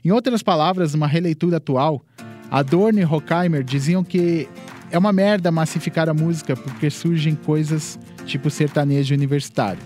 Em 0.05 0.11
outras 0.11 0.43
palavras, 0.43 0.93
uma 0.93 1.07
releitura 1.07 1.59
atual, 1.59 2.05
Adorno 2.51 3.01
e 3.01 3.05
Horkheimer 3.05 3.63
diziam 3.63 4.03
que 4.03 4.49
é 4.91 4.99
uma 4.99 5.13
merda 5.13 5.51
massificar 5.51 6.09
a 6.09 6.15
música 6.15 6.57
porque 6.57 6.91
surgem 6.91 7.35
coisas 7.35 7.99
tipo 8.25 8.51
sertanejo 8.51 9.15
universitário. 9.15 9.81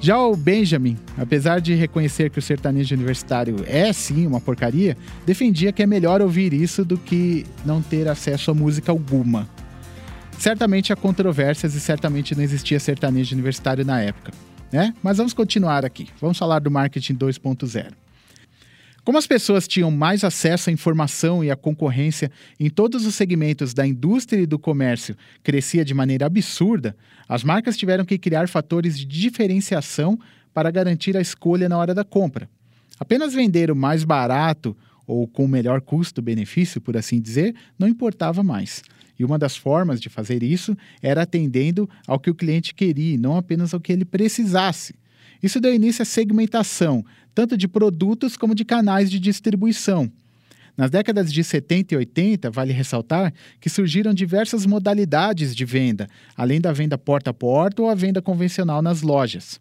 Já 0.00 0.18
o 0.18 0.36
Benjamin, 0.36 0.98
apesar 1.16 1.60
de 1.60 1.74
reconhecer 1.74 2.28
que 2.28 2.38
o 2.38 2.42
sertanejo 2.42 2.94
universitário 2.94 3.56
é 3.66 3.92
sim 3.92 4.26
uma 4.26 4.40
porcaria, 4.40 4.96
defendia 5.24 5.72
que 5.72 5.82
é 5.82 5.86
melhor 5.86 6.20
ouvir 6.20 6.52
isso 6.52 6.84
do 6.84 6.98
que 6.98 7.46
não 7.64 7.80
ter 7.80 8.06
acesso 8.06 8.50
a 8.50 8.54
música 8.54 8.92
alguma. 8.92 9.48
Certamente 10.38 10.92
há 10.92 10.96
controvérsias 10.96 11.74
e 11.74 11.80
certamente 11.80 12.34
não 12.34 12.42
existia 12.42 12.78
sertanejo 12.78 13.34
universitário 13.34 13.84
na 13.84 14.00
época, 14.00 14.32
né? 14.70 14.92
Mas 15.02 15.16
vamos 15.16 15.32
continuar 15.32 15.86
aqui. 15.86 16.08
Vamos 16.20 16.36
falar 16.36 16.58
do 16.58 16.70
marketing 16.70 17.14
2.0. 17.14 18.03
Como 19.04 19.18
as 19.18 19.26
pessoas 19.26 19.68
tinham 19.68 19.90
mais 19.90 20.24
acesso 20.24 20.70
à 20.70 20.72
informação 20.72 21.44
e 21.44 21.50
à 21.50 21.56
concorrência 21.56 22.30
em 22.58 22.70
todos 22.70 23.04
os 23.04 23.14
segmentos 23.14 23.74
da 23.74 23.86
indústria 23.86 24.40
e 24.40 24.46
do 24.46 24.58
comércio 24.58 25.14
crescia 25.42 25.84
de 25.84 25.92
maneira 25.92 26.24
absurda, 26.24 26.96
as 27.28 27.44
marcas 27.44 27.76
tiveram 27.76 28.06
que 28.06 28.16
criar 28.16 28.48
fatores 28.48 28.98
de 28.98 29.04
diferenciação 29.04 30.18
para 30.54 30.70
garantir 30.70 31.18
a 31.18 31.20
escolha 31.20 31.68
na 31.68 31.76
hora 31.76 31.92
da 31.92 32.02
compra. 32.02 32.48
Apenas 32.98 33.34
vender 33.34 33.70
o 33.70 33.76
mais 33.76 34.04
barato 34.04 34.74
ou 35.06 35.28
com 35.28 35.44
o 35.44 35.48
melhor 35.48 35.82
custo-benefício, 35.82 36.80
por 36.80 36.96
assim 36.96 37.20
dizer, 37.20 37.54
não 37.78 37.86
importava 37.86 38.42
mais. 38.42 38.82
E 39.18 39.24
uma 39.24 39.38
das 39.38 39.54
formas 39.54 40.00
de 40.00 40.08
fazer 40.08 40.42
isso 40.42 40.74
era 41.02 41.22
atendendo 41.22 41.88
ao 42.06 42.18
que 42.18 42.30
o 42.30 42.34
cliente 42.34 42.74
queria, 42.74 43.18
não 43.18 43.36
apenas 43.36 43.74
ao 43.74 43.80
que 43.80 43.92
ele 43.92 44.06
precisasse. 44.06 44.94
Isso 45.44 45.60
deu 45.60 45.74
início 45.74 46.00
à 46.00 46.06
segmentação, 46.06 47.04
tanto 47.34 47.54
de 47.54 47.68
produtos 47.68 48.34
como 48.34 48.54
de 48.54 48.64
canais 48.64 49.10
de 49.10 49.20
distribuição. 49.20 50.10
Nas 50.74 50.90
décadas 50.90 51.30
de 51.30 51.44
70 51.44 51.92
e 51.92 51.98
80, 51.98 52.50
vale 52.50 52.72
ressaltar 52.72 53.30
que 53.60 53.68
surgiram 53.68 54.14
diversas 54.14 54.64
modalidades 54.64 55.54
de 55.54 55.66
venda, 55.66 56.08
além 56.34 56.62
da 56.62 56.72
venda 56.72 56.96
porta 56.96 57.28
a 57.28 57.34
porta 57.34 57.82
ou 57.82 57.90
a 57.90 57.94
venda 57.94 58.22
convencional 58.22 58.80
nas 58.80 59.02
lojas. 59.02 59.60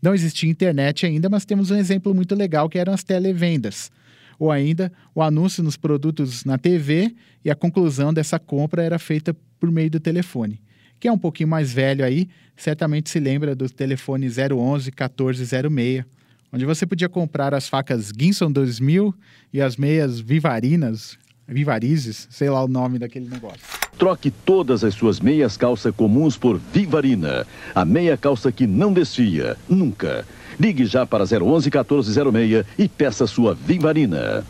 Não 0.00 0.14
existia 0.14 0.48
internet 0.48 1.04
ainda, 1.04 1.28
mas 1.28 1.44
temos 1.44 1.70
um 1.70 1.76
exemplo 1.76 2.14
muito 2.14 2.34
legal 2.34 2.66
que 2.66 2.78
eram 2.78 2.94
as 2.94 3.04
televendas 3.04 3.90
ou 4.38 4.50
ainda 4.50 4.90
o 5.14 5.20
anúncio 5.20 5.62
nos 5.62 5.76
produtos 5.76 6.42
na 6.42 6.56
TV 6.56 7.14
e 7.44 7.50
a 7.50 7.54
conclusão 7.54 8.14
dessa 8.14 8.38
compra 8.38 8.82
era 8.82 8.98
feita 8.98 9.36
por 9.60 9.70
meio 9.70 9.90
do 9.90 10.00
telefone. 10.00 10.58
Quem 11.00 11.08
é 11.08 11.12
um 11.12 11.18
pouquinho 11.18 11.48
mais 11.48 11.72
velho 11.72 12.04
aí, 12.04 12.28
certamente 12.56 13.08
se 13.08 13.20
lembra 13.20 13.54
do 13.54 13.68
telefone 13.70 14.26
011 14.26 14.90
1406, 14.90 16.04
onde 16.52 16.64
você 16.64 16.86
podia 16.86 17.08
comprar 17.08 17.54
as 17.54 17.68
facas 17.68 18.12
Ginson 18.18 18.50
2000 18.50 19.14
e 19.52 19.60
as 19.60 19.76
meias 19.76 20.18
Vivarinas, 20.18 21.16
Vivarizes, 21.46 22.26
sei 22.30 22.50
lá 22.50 22.62
o 22.62 22.68
nome 22.68 22.98
daquele 22.98 23.28
negócio. 23.28 23.60
Troque 23.96 24.30
todas 24.30 24.84
as 24.84 24.94
suas 24.94 25.18
meias 25.18 25.56
calça 25.56 25.92
comuns 25.92 26.36
por 26.36 26.58
Vivarina, 26.58 27.46
a 27.74 27.84
meia 27.84 28.16
calça 28.16 28.52
que 28.52 28.66
não 28.66 28.92
desfia, 28.92 29.56
nunca. 29.68 30.26
Ligue 30.58 30.84
já 30.84 31.06
para 31.06 31.24
011 31.24 31.70
1406 31.70 32.66
e 32.76 32.88
peça 32.88 33.26
sua 33.26 33.54
Vivarina. 33.54 34.44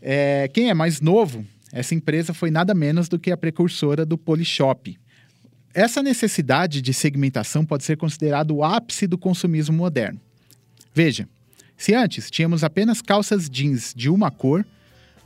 É, 0.00 0.48
quem 0.52 0.68
é 0.68 0.74
mais 0.74 1.00
novo, 1.00 1.44
essa 1.72 1.94
empresa 1.94 2.34
foi 2.34 2.50
nada 2.50 2.74
menos 2.74 3.08
do 3.08 3.18
que 3.18 3.30
a 3.30 3.36
precursora 3.36 4.04
do 4.04 4.18
Polishop. 4.18 4.98
Essa 5.74 6.02
necessidade 6.02 6.82
de 6.82 6.92
segmentação 6.92 7.64
pode 7.64 7.84
ser 7.84 7.96
considerado 7.96 8.50
o 8.54 8.62
ápice 8.62 9.06
do 9.06 9.16
consumismo 9.16 9.74
moderno. 9.74 10.20
Veja, 10.94 11.26
se 11.76 11.94
antes 11.94 12.30
tínhamos 12.30 12.62
apenas 12.62 13.00
calças 13.00 13.48
jeans 13.48 13.94
de 13.96 14.10
uma 14.10 14.30
cor, 14.30 14.66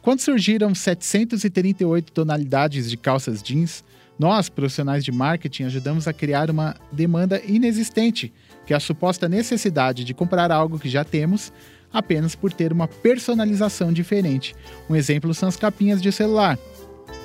quando 0.00 0.20
surgiram 0.20 0.72
738 0.72 2.12
tonalidades 2.12 2.88
de 2.88 2.96
calças 2.96 3.42
jeans, 3.42 3.82
nós, 4.18 4.48
profissionais 4.48 5.04
de 5.04 5.10
marketing, 5.10 5.64
ajudamos 5.64 6.06
a 6.06 6.12
criar 6.12 6.48
uma 6.48 6.76
demanda 6.92 7.42
inexistente, 7.44 8.32
que 8.64 8.72
é 8.72 8.76
a 8.76 8.80
suposta 8.80 9.28
necessidade 9.28 10.04
de 10.04 10.14
comprar 10.14 10.52
algo 10.52 10.78
que 10.78 10.88
já 10.88 11.04
temos 11.04 11.52
apenas 11.92 12.34
por 12.34 12.52
ter 12.52 12.72
uma 12.72 12.86
personalização 12.86 13.92
diferente. 13.92 14.54
Um 14.88 14.94
exemplo 14.94 15.34
são 15.34 15.48
as 15.48 15.56
capinhas 15.56 16.00
de 16.00 16.12
celular. 16.12 16.58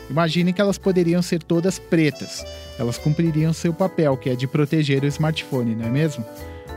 Imaginem 0.09 0.53
que 0.53 0.61
elas 0.61 0.77
poderiam 0.77 1.21
ser 1.21 1.41
todas 1.41 1.79
pretas. 1.79 2.45
Elas 2.77 2.97
cumpririam 2.97 3.53
seu 3.53 3.73
papel, 3.73 4.17
que 4.17 4.29
é 4.29 4.35
de 4.35 4.47
proteger 4.47 5.03
o 5.03 5.07
smartphone, 5.07 5.75
não 5.75 5.85
é 5.85 5.89
mesmo? 5.89 6.25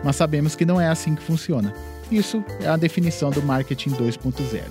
Mas 0.04 0.16
sabemos 0.16 0.54
que 0.54 0.64
não 0.64 0.81
é 0.81 0.88
assim 0.88 1.14
que 1.14 1.23
funciona. 1.23 1.75
Isso 2.11 2.45
é 2.61 2.69
a 2.69 2.76
definição 2.76 3.31
do 3.31 3.43
marketing 3.43 3.90
2.0. 3.90 4.62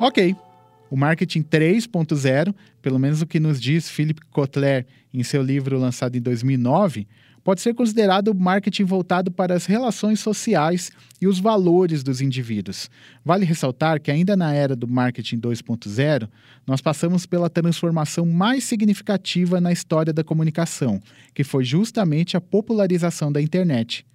Ok, 0.00 0.34
o 0.90 0.96
marketing 0.96 1.42
3.0, 1.42 2.54
pelo 2.82 2.98
menos 2.98 3.22
o 3.22 3.26
que 3.26 3.38
nos 3.38 3.60
diz 3.60 3.88
Philip 3.88 4.20
Kotler 4.32 4.84
em 5.14 5.22
seu 5.22 5.42
livro 5.42 5.78
lançado 5.78 6.16
em 6.16 6.20
2009, 6.20 7.06
pode 7.44 7.60
ser 7.60 7.74
considerado 7.74 8.34
marketing 8.34 8.84
voltado 8.84 9.30
para 9.30 9.54
as 9.54 9.66
relações 9.66 10.20
sociais 10.20 10.90
e 11.20 11.26
os 11.26 11.38
valores 11.38 12.02
dos 12.02 12.20
indivíduos. 12.20 12.88
Vale 13.24 13.44
ressaltar 13.44 14.00
que, 14.00 14.10
ainda 14.10 14.36
na 14.36 14.52
era 14.52 14.76
do 14.76 14.86
marketing 14.86 15.40
2.0, 15.40 16.28
nós 16.66 16.80
passamos 16.80 17.26
pela 17.26 17.50
transformação 17.50 18.24
mais 18.24 18.64
significativa 18.64 19.60
na 19.60 19.72
história 19.72 20.12
da 20.12 20.24
comunicação, 20.24 21.00
que 21.34 21.44
foi 21.44 21.64
justamente 21.64 22.36
a 22.36 22.40
popularização 22.40 23.32
da 23.32 23.42
internet. 23.42 24.06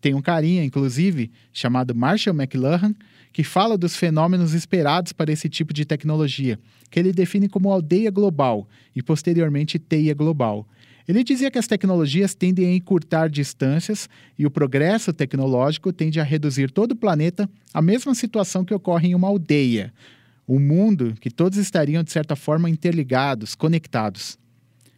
Tem 0.00 0.14
um 0.14 0.22
carinha, 0.22 0.64
inclusive, 0.64 1.30
chamado 1.52 1.94
Marshall 1.94 2.36
McLuhan, 2.36 2.94
que 3.32 3.42
fala 3.42 3.76
dos 3.76 3.96
fenômenos 3.96 4.54
esperados 4.54 5.12
para 5.12 5.32
esse 5.32 5.48
tipo 5.48 5.74
de 5.74 5.84
tecnologia, 5.84 6.58
que 6.90 6.98
ele 6.98 7.12
define 7.12 7.48
como 7.48 7.70
aldeia 7.70 8.10
global 8.10 8.68
e 8.94 9.02
posteriormente 9.02 9.78
teia 9.78 10.14
global. 10.14 10.66
Ele 11.08 11.24
dizia 11.24 11.50
que 11.50 11.58
as 11.58 11.66
tecnologias 11.66 12.34
tendem 12.34 12.66
a 12.66 12.74
encurtar 12.74 13.30
distâncias 13.30 14.10
e 14.38 14.44
o 14.44 14.50
progresso 14.50 15.10
tecnológico 15.10 15.90
tende 15.90 16.20
a 16.20 16.22
reduzir 16.22 16.70
todo 16.70 16.92
o 16.92 16.96
planeta 16.96 17.48
à 17.72 17.80
mesma 17.80 18.14
situação 18.14 18.62
que 18.62 18.74
ocorre 18.74 19.08
em 19.08 19.14
uma 19.14 19.26
aldeia, 19.26 19.90
um 20.46 20.58
mundo 20.60 21.14
que 21.18 21.30
todos 21.30 21.56
estariam 21.56 22.02
de 22.04 22.12
certa 22.12 22.36
forma 22.36 22.68
interligados, 22.68 23.54
conectados. 23.54 24.38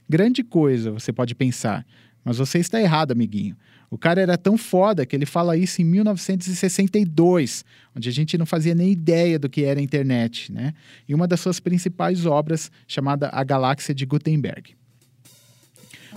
Grande 0.09 0.43
coisa, 0.43 0.90
você 0.90 1.12
pode 1.12 1.33
pensar, 1.33 1.87
mas 2.25 2.38
você 2.38 2.59
está 2.59 2.81
errado, 2.81 3.12
amiguinho. 3.12 3.57
O 3.88 3.97
cara 3.97 4.21
era 4.21 4.37
tão 4.37 4.59
foda 4.59 5.07
que 5.07 5.14
ele 5.14 5.26
fala 5.26 5.57
isso 5.57 5.81
em 5.81 5.85
1962, 5.85 7.64
onde 7.95 8.09
a 8.09 8.12
gente 8.12 8.37
não 8.37 8.47
fazia 8.47 8.75
nem 8.75 8.90
ideia 8.90 9.38
do 9.38 9.49
que 9.49 9.62
era 9.62 9.79
a 9.79 9.83
internet, 9.83 10.52
né? 10.52 10.75
E 11.09 11.14
uma 11.14 11.29
das 11.29 11.38
suas 11.38 11.61
principais 11.61 12.26
obras, 12.26 12.69
chamada 12.88 13.29
A 13.33 13.45
Galáxia 13.45 13.95
de 13.95 14.05
Gutenberg. 14.05 14.79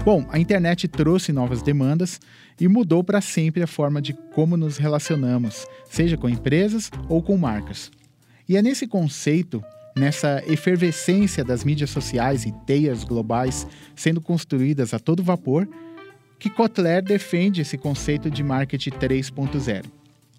Bom, 0.04 0.26
a 0.30 0.40
internet 0.40 0.88
trouxe 0.88 1.32
novas 1.32 1.62
demandas 1.62 2.20
e 2.60 2.68
mudou 2.68 3.04
para 3.04 3.22
sempre 3.22 3.62
a 3.62 3.68
forma 3.68 4.02
de 4.02 4.14
como 4.34 4.58
nos 4.58 4.78
relacionamos, 4.78 5.66
seja 5.90 6.18
com 6.18 6.28
empresas 6.28 6.90
ou 7.08 7.22
com 7.22 7.38
marcas. 7.38 7.92
E 8.48 8.58
é 8.58 8.62
nesse 8.62 8.88
conceito, 8.88 9.64
nessa 9.96 10.44
efervescência 10.48 11.44
das 11.44 11.64
mídias 11.64 11.90
sociais 11.90 12.46
e 12.46 12.52
teias 12.66 13.04
globais 13.04 13.68
sendo 13.96 14.20
construídas 14.20 14.94
a 14.94 15.00
todo 15.00 15.24
vapor, 15.24 15.68
que 16.40 16.50
Kotler 16.50 17.02
defende 17.02 17.62
esse 17.62 17.78
conceito 17.78 18.30
de 18.30 18.44
marketing 18.44 18.90
3.0. 18.92 19.86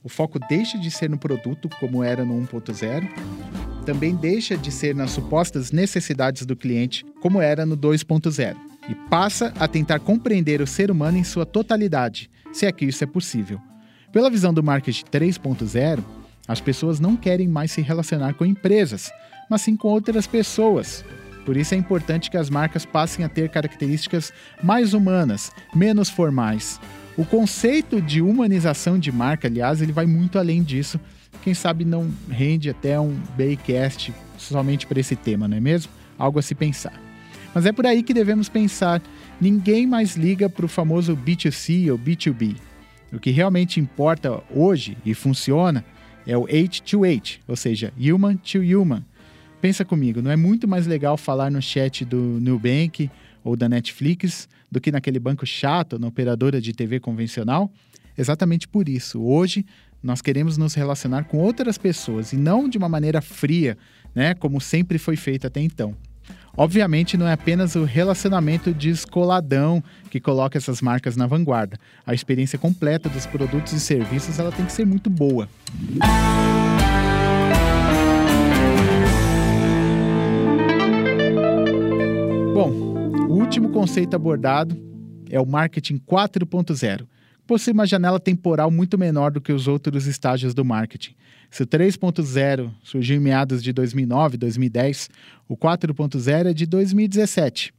O 0.02 0.08
foco 0.08 0.38
deixa 0.38 0.78
de 0.78 0.90
ser 0.90 1.08
no 1.08 1.16
produto, 1.16 1.66
como 1.80 2.04
era 2.04 2.26
no 2.26 2.34
1.0, 2.34 3.08
também 3.86 4.14
deixa 4.14 4.54
de 4.54 4.70
ser 4.70 4.94
nas 4.94 5.12
supostas 5.12 5.72
necessidades 5.72 6.44
do 6.44 6.54
cliente, 6.54 7.06
como 7.22 7.40
era 7.40 7.64
no 7.64 7.74
2.0, 7.74 8.54
e 8.88 8.94
passa 8.94 9.52
a 9.58 9.66
tentar 9.66 10.00
compreender 10.00 10.60
o 10.60 10.66
ser 10.66 10.90
humano 10.90 11.18
em 11.18 11.24
sua 11.24 11.46
totalidade, 11.46 12.30
se 12.52 12.66
é 12.66 12.72
que 12.72 12.84
isso 12.84 13.02
é 13.02 13.06
possível. 13.06 13.60
Pela 14.12 14.30
visão 14.30 14.52
do 14.52 14.62
marketing 14.62 15.04
3.0, 15.06 16.02
as 16.46 16.60
pessoas 16.60 17.00
não 17.00 17.16
querem 17.16 17.48
mais 17.48 17.72
se 17.72 17.80
relacionar 17.80 18.34
com 18.34 18.44
empresas, 18.44 19.10
mas 19.48 19.62
sim 19.62 19.76
com 19.76 19.88
outras 19.88 20.26
pessoas. 20.26 21.04
Por 21.44 21.56
isso 21.56 21.74
é 21.74 21.76
importante 21.76 22.30
que 22.30 22.36
as 22.36 22.48
marcas 22.48 22.84
passem 22.84 23.24
a 23.24 23.28
ter 23.28 23.48
características 23.48 24.32
mais 24.62 24.94
humanas, 24.94 25.50
menos 25.74 26.08
formais. 26.08 26.80
O 27.16 27.24
conceito 27.24 28.00
de 28.00 28.20
humanização 28.20 28.98
de 28.98 29.12
marca, 29.12 29.46
aliás, 29.46 29.80
ele 29.80 29.92
vai 29.92 30.06
muito 30.06 30.38
além 30.38 30.62
disso. 30.62 30.98
Quem 31.42 31.54
sabe 31.54 31.84
não 31.84 32.10
rende 32.28 32.70
até 32.70 32.98
um 32.98 33.14
Baycast 33.36 34.12
somente 34.38 34.86
para 34.86 35.00
esse 35.00 35.14
tema, 35.14 35.46
não 35.46 35.56
é 35.56 35.60
mesmo? 35.60 35.92
Algo 36.18 36.38
a 36.38 36.42
se 36.42 36.54
pensar. 36.54 36.98
Mas 37.54 37.66
é 37.66 37.72
por 37.72 37.86
aí 37.86 38.02
que 38.02 38.12
devemos 38.12 38.48
pensar. 38.48 39.00
Ninguém 39.40 39.86
mais 39.86 40.16
liga 40.16 40.48
para 40.48 40.66
o 40.66 40.68
famoso 40.68 41.16
B2C 41.16 41.90
ou 41.90 41.98
B2B. 41.98 42.56
O 43.12 43.20
que 43.20 43.30
realmente 43.30 43.78
importa 43.78 44.42
hoje 44.50 44.98
e 45.06 45.14
funciona 45.14 45.84
é 46.26 46.36
o 46.36 46.46
H2H, 46.46 47.38
ou 47.46 47.54
seja, 47.54 47.92
human 47.98 48.36
to 48.36 48.58
human. 48.58 49.04
Pensa 49.60 49.84
comigo, 49.84 50.20
não 50.20 50.30
é 50.30 50.36
muito 50.36 50.66
mais 50.66 50.86
legal 50.86 51.16
falar 51.16 51.50
no 51.50 51.62
chat 51.62 52.04
do 52.04 52.18
Nubank 52.18 53.10
ou 53.44 53.56
da 53.56 53.68
Netflix 53.68 54.48
do 54.70 54.80
que 54.80 54.90
naquele 54.90 55.20
banco 55.20 55.46
chato, 55.46 55.98
na 55.98 56.08
operadora 56.08 56.60
de 56.60 56.72
TV 56.72 56.98
convencional? 56.98 57.70
Exatamente 58.18 58.66
por 58.66 58.88
isso, 58.88 59.22
hoje 59.22 59.64
nós 60.02 60.20
queremos 60.20 60.58
nos 60.58 60.74
relacionar 60.74 61.24
com 61.24 61.38
outras 61.38 61.78
pessoas 61.78 62.32
e 62.32 62.36
não 62.36 62.68
de 62.68 62.76
uma 62.76 62.88
maneira 62.88 63.22
fria, 63.22 63.78
né, 64.14 64.34
como 64.34 64.60
sempre 64.60 64.98
foi 64.98 65.16
feito 65.16 65.46
até 65.46 65.60
então. 65.60 65.94
Obviamente, 66.56 67.16
não 67.16 67.26
é 67.26 67.32
apenas 67.32 67.74
o 67.74 67.84
relacionamento 67.84 68.72
descoladão 68.72 69.82
que 70.08 70.20
coloca 70.20 70.56
essas 70.56 70.80
marcas 70.80 71.16
na 71.16 71.26
vanguarda. 71.26 71.76
A 72.06 72.14
experiência 72.14 72.58
completa 72.58 73.08
dos 73.08 73.26
produtos 73.26 73.72
e 73.72 73.80
serviços 73.80 74.38
ela 74.38 74.52
tem 74.52 74.64
que 74.64 74.72
ser 74.72 74.86
muito 74.86 75.10
boa. 75.10 75.48
Bom, 82.54 82.70
o 83.28 83.32
último 83.32 83.70
conceito 83.70 84.14
abordado 84.14 84.76
é 85.28 85.40
o 85.40 85.46
marketing 85.46 85.98
4.0 85.98 87.06
possui 87.46 87.72
uma 87.72 87.86
janela 87.86 88.18
temporal 88.18 88.70
muito 88.70 88.98
menor 88.98 89.30
do 89.30 89.40
que 89.40 89.52
os 89.52 89.68
outros 89.68 90.06
estágios 90.06 90.54
do 90.54 90.64
marketing. 90.64 91.14
Se 91.50 91.62
o 91.62 91.66
3.0 91.66 92.70
surgiu 92.82 93.16
em 93.16 93.20
meados 93.20 93.62
de 93.62 93.72
2009, 93.72 94.36
2010, 94.36 95.08
o 95.48 95.56
4.0 95.56 96.46
é 96.46 96.52
de 96.52 96.66
2017. 96.66 97.72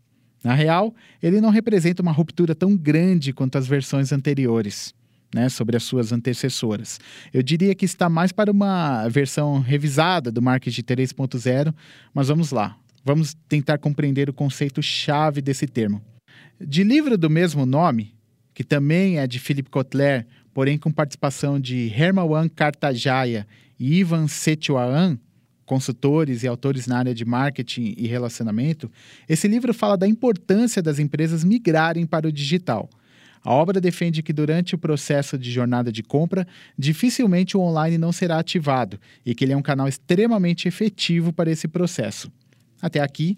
Na 0.43 0.53
real, 0.53 0.93
ele 1.21 1.41
não 1.41 1.49
representa 1.49 2.01
uma 2.01 2.11
ruptura 2.11 2.53
tão 2.53 2.77
grande 2.77 3.33
quanto 3.33 3.57
as 3.57 3.67
versões 3.67 4.11
anteriores. 4.11 4.93
Né, 5.33 5.49
sobre 5.49 5.75
as 5.75 5.83
suas 5.83 6.13
antecessoras. 6.13 6.97
Eu 7.33 7.43
diria 7.43 7.75
que 7.75 7.83
está 7.83 8.07
mais 8.07 8.31
para 8.31 8.49
uma 8.49 9.05
versão 9.09 9.59
revisada 9.59 10.31
do 10.31 10.41
marketing 10.41 10.83
3.0, 10.83 11.73
mas 12.13 12.29
vamos 12.29 12.51
lá. 12.51 12.77
Vamos 13.03 13.35
tentar 13.49 13.77
compreender 13.77 14.29
o 14.29 14.33
conceito 14.33 14.81
chave 14.81 15.41
desse 15.41 15.67
termo. 15.67 16.01
De 16.61 16.85
livro 16.85 17.17
do 17.17 17.29
mesmo 17.29 17.65
nome, 17.65 18.14
que 18.55 18.63
também 18.63 19.19
é 19.19 19.27
de 19.27 19.37
Philip 19.37 19.69
Kotler, 19.69 20.25
porém 20.53 20.77
com 20.77 20.89
participação 20.89 21.59
de 21.59 21.91
Hermawan 21.93 22.47
Kartajaya 22.47 23.45
e 23.77 23.99
Ivan 23.99 24.29
Setuaan, 24.29 25.19
consultores 25.65 26.41
e 26.41 26.47
autores 26.47 26.87
na 26.87 26.97
área 26.97 27.13
de 27.13 27.25
marketing 27.25 27.93
e 27.97 28.07
relacionamento, 28.07 28.89
esse 29.27 29.45
livro 29.45 29.73
fala 29.73 29.97
da 29.97 30.07
importância 30.07 30.81
das 30.81 30.99
empresas 30.99 31.43
migrarem 31.43 32.05
para 32.05 32.29
o 32.29 32.31
digital. 32.31 32.89
A 33.43 33.51
obra 33.51 33.81
defende 33.81 34.23
que 34.23 34.31
durante 34.31 34.73
o 34.73 34.77
processo 34.77 35.37
de 35.37 35.51
jornada 35.51 35.91
de 35.91 36.01
compra, 36.01 36.47
dificilmente 36.79 37.57
o 37.57 37.59
online 37.59 37.97
não 37.97 38.13
será 38.13 38.39
ativado 38.39 38.97
e 39.25 39.35
que 39.35 39.43
ele 39.43 39.51
é 39.51 39.57
um 39.57 39.61
canal 39.61 39.87
extremamente 39.87 40.67
efetivo 40.67 41.33
para 41.33 41.51
esse 41.51 41.67
processo. 41.67 42.31
Até 42.81 43.01
aqui, 43.01 43.35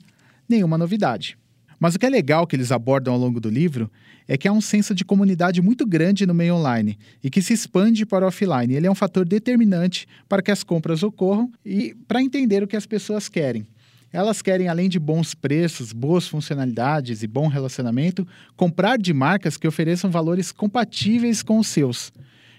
nenhuma 0.47 0.77
novidade. 0.77 1.37
Mas 1.79 1.95
o 1.95 1.99
que 1.99 2.05
é 2.05 2.09
legal 2.09 2.47
que 2.47 2.55
eles 2.55 2.71
abordam 2.71 3.13
ao 3.13 3.19
longo 3.19 3.39
do 3.39 3.49
livro 3.49 3.91
é 4.27 4.37
que 4.37 4.47
há 4.47 4.51
um 4.51 4.61
senso 4.61 4.95
de 4.95 5.05
comunidade 5.05 5.61
muito 5.61 5.85
grande 5.85 6.25
no 6.25 6.33
meio 6.33 6.55
online 6.55 6.97
e 7.23 7.29
que 7.29 7.41
se 7.41 7.53
expande 7.53 8.05
para 8.05 8.25
o 8.25 8.27
offline. 8.27 8.73
Ele 8.73 8.87
é 8.87 8.91
um 8.91 8.95
fator 8.95 9.25
determinante 9.25 10.07
para 10.27 10.41
que 10.41 10.51
as 10.51 10.63
compras 10.63 11.03
ocorram 11.03 11.51
e 11.65 11.95
para 12.07 12.21
entender 12.21 12.63
o 12.63 12.67
que 12.67 12.75
as 12.75 12.85
pessoas 12.85 13.29
querem. 13.29 13.65
Elas 14.11 14.41
querem, 14.41 14.67
além 14.67 14.89
de 14.89 14.99
bons 14.99 15.35
preços, 15.35 15.91
boas 15.91 16.27
funcionalidades 16.27 17.23
e 17.23 17.27
bom 17.27 17.47
relacionamento, 17.47 18.27
comprar 18.55 18.97
de 18.97 19.13
marcas 19.13 19.57
que 19.57 19.67
ofereçam 19.67 20.09
valores 20.09 20.51
compatíveis 20.51 21.43
com 21.43 21.59
os 21.59 21.67
seus. 21.67 22.11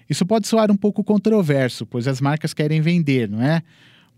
Isso 0.09 0.25
pode 0.25 0.47
soar 0.47 0.71
um 0.71 0.77
pouco 0.77 1.03
controverso, 1.03 1.85
pois 1.85 2.07
as 2.07 2.21
marcas 2.21 2.55
querem 2.55 2.81
vender, 2.81 3.29
não 3.29 3.43
é? 3.43 3.63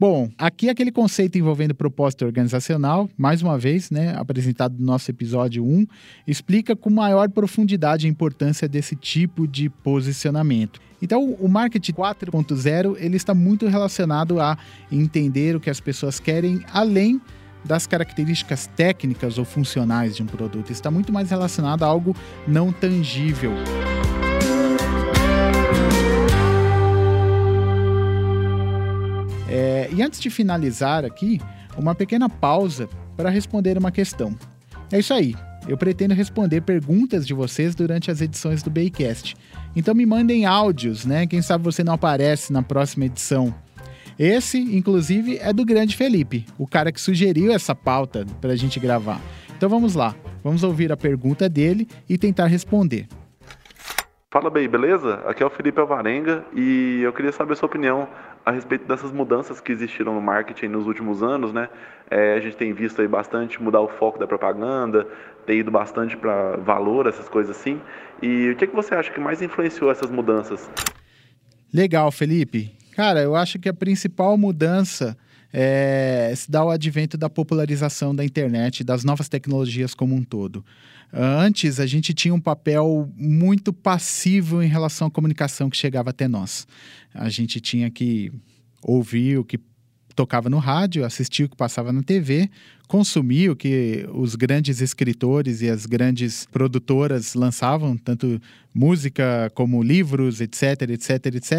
Bom, 0.00 0.30
aqui 0.38 0.70
aquele 0.70 0.90
conceito 0.90 1.36
envolvendo 1.36 1.74
propósito 1.74 2.24
organizacional, 2.24 3.06
mais 3.18 3.42
uma 3.42 3.58
vez, 3.58 3.90
né, 3.90 4.14
apresentado 4.16 4.74
no 4.78 4.86
nosso 4.86 5.10
episódio 5.10 5.62
1, 5.62 5.86
explica 6.26 6.74
com 6.74 6.88
maior 6.88 7.28
profundidade 7.28 8.06
a 8.06 8.08
importância 8.08 8.66
desse 8.66 8.96
tipo 8.96 9.46
de 9.46 9.68
posicionamento. 9.68 10.80
Então, 11.02 11.34
o 11.38 11.46
marketing 11.46 11.92
4.0, 11.92 12.96
ele 12.98 13.18
está 13.18 13.34
muito 13.34 13.66
relacionado 13.66 14.40
a 14.40 14.56
entender 14.90 15.54
o 15.54 15.60
que 15.60 15.68
as 15.68 15.80
pessoas 15.80 16.18
querem 16.18 16.62
além 16.72 17.20
das 17.62 17.86
características 17.86 18.66
técnicas 18.68 19.36
ou 19.36 19.44
funcionais 19.44 20.16
de 20.16 20.22
um 20.22 20.26
produto. 20.26 20.72
Está 20.72 20.90
muito 20.90 21.12
mais 21.12 21.28
relacionado 21.28 21.82
a 21.82 21.86
algo 21.86 22.16
não 22.48 22.72
tangível. 22.72 23.52
É, 29.50 29.90
e 29.92 30.00
antes 30.00 30.20
de 30.20 30.30
finalizar 30.30 31.04
aqui, 31.04 31.40
uma 31.76 31.94
pequena 31.94 32.28
pausa 32.28 32.88
para 33.16 33.28
responder 33.28 33.76
uma 33.76 33.90
questão. 33.90 34.34
É 34.92 34.98
isso 35.00 35.12
aí. 35.12 35.34
Eu 35.68 35.76
pretendo 35.76 36.14
responder 36.14 36.62
perguntas 36.62 37.26
de 37.26 37.34
vocês 37.34 37.74
durante 37.74 38.10
as 38.10 38.20
edições 38.20 38.62
do 38.62 38.70
Baycast. 38.70 39.36
Então 39.76 39.94
me 39.94 40.06
mandem 40.06 40.46
áudios, 40.46 41.04
né? 41.04 41.26
Quem 41.26 41.42
sabe 41.42 41.64
você 41.64 41.84
não 41.84 41.92
aparece 41.92 42.52
na 42.52 42.62
próxima 42.62 43.04
edição. 43.04 43.54
Esse, 44.18 44.58
inclusive, 44.58 45.38
é 45.38 45.52
do 45.52 45.64
grande 45.64 45.96
Felipe, 45.96 46.46
o 46.58 46.66
cara 46.66 46.92
que 46.92 47.00
sugeriu 47.00 47.52
essa 47.52 47.74
pauta 47.74 48.26
para 48.40 48.52
a 48.52 48.56
gente 48.56 48.78
gravar. 48.78 49.20
Então 49.56 49.68
vamos 49.68 49.94
lá, 49.94 50.14
vamos 50.42 50.62
ouvir 50.62 50.92
a 50.92 50.96
pergunta 50.96 51.48
dele 51.48 51.88
e 52.08 52.16
tentar 52.16 52.46
responder. 52.46 53.06
Fala 54.32 54.48
bem, 54.48 54.68
beleza? 54.68 55.14
Aqui 55.26 55.42
é 55.42 55.46
o 55.46 55.50
Felipe 55.50 55.80
Alvarenga 55.80 56.44
e 56.54 57.00
eu 57.02 57.12
queria 57.12 57.32
saber 57.32 57.54
a 57.54 57.56
sua 57.56 57.66
opinião 57.66 58.08
a 58.44 58.50
respeito 58.50 58.86
dessas 58.86 59.12
mudanças 59.12 59.60
que 59.60 59.70
existiram 59.72 60.14
no 60.14 60.20
marketing 60.20 60.68
nos 60.68 60.86
últimos 60.86 61.22
anos, 61.22 61.52
né? 61.52 61.68
É, 62.10 62.34
a 62.34 62.40
gente 62.40 62.56
tem 62.56 62.72
visto 62.72 63.00
aí 63.00 63.08
bastante 63.08 63.62
mudar 63.62 63.80
o 63.80 63.88
foco 63.88 64.18
da 64.18 64.26
propaganda, 64.26 65.06
ter 65.46 65.56
ido 65.56 65.70
bastante 65.70 66.16
para 66.16 66.56
valor, 66.56 67.06
essas 67.06 67.28
coisas 67.28 67.56
assim. 67.56 67.80
E 68.22 68.50
o 68.50 68.56
que, 68.56 68.64
é 68.64 68.66
que 68.66 68.74
você 68.74 68.94
acha 68.94 69.12
que 69.12 69.20
mais 69.20 69.42
influenciou 69.42 69.90
essas 69.90 70.10
mudanças? 70.10 70.70
Legal, 71.72 72.10
Felipe. 72.10 72.72
Cara, 72.96 73.20
eu 73.20 73.36
acho 73.36 73.58
que 73.58 73.68
a 73.68 73.74
principal 73.74 74.36
mudança 74.36 75.16
é, 75.52 76.32
se 76.34 76.50
dá 76.50 76.64
o 76.64 76.70
advento 76.70 77.16
da 77.16 77.28
popularização 77.28 78.14
da 78.14 78.24
internet 78.24 78.84
das 78.84 79.04
novas 79.04 79.28
tecnologias 79.28 79.94
como 79.94 80.14
um 80.14 80.22
todo. 80.22 80.64
Antes, 81.12 81.80
a 81.80 81.86
gente 81.86 82.14
tinha 82.14 82.32
um 82.32 82.40
papel 82.40 83.12
muito 83.16 83.72
passivo 83.72 84.62
em 84.62 84.68
relação 84.68 85.08
à 85.08 85.10
comunicação 85.10 85.68
que 85.68 85.76
chegava 85.76 86.10
até 86.10 86.28
nós. 86.28 86.66
A 87.12 87.28
gente 87.28 87.60
tinha 87.60 87.90
que 87.90 88.32
ouvir 88.82 89.38
o 89.38 89.44
que 89.44 89.58
tocava 90.20 90.50
no 90.50 90.58
rádio, 90.58 91.02
assistir 91.02 91.44
o 91.44 91.48
que 91.48 91.56
passava 91.56 91.94
na 91.94 92.02
TV, 92.02 92.50
consumir 92.86 93.48
o 93.48 93.56
que 93.56 94.06
os 94.12 94.34
grandes 94.34 94.82
escritores 94.82 95.62
e 95.62 95.68
as 95.70 95.86
grandes 95.86 96.44
produtoras 96.44 97.32
lançavam, 97.32 97.96
tanto 97.96 98.38
música 98.74 99.50
como 99.54 99.82
livros, 99.82 100.42
etc, 100.42 100.90
etc, 100.90 101.26
etc, 101.36 101.52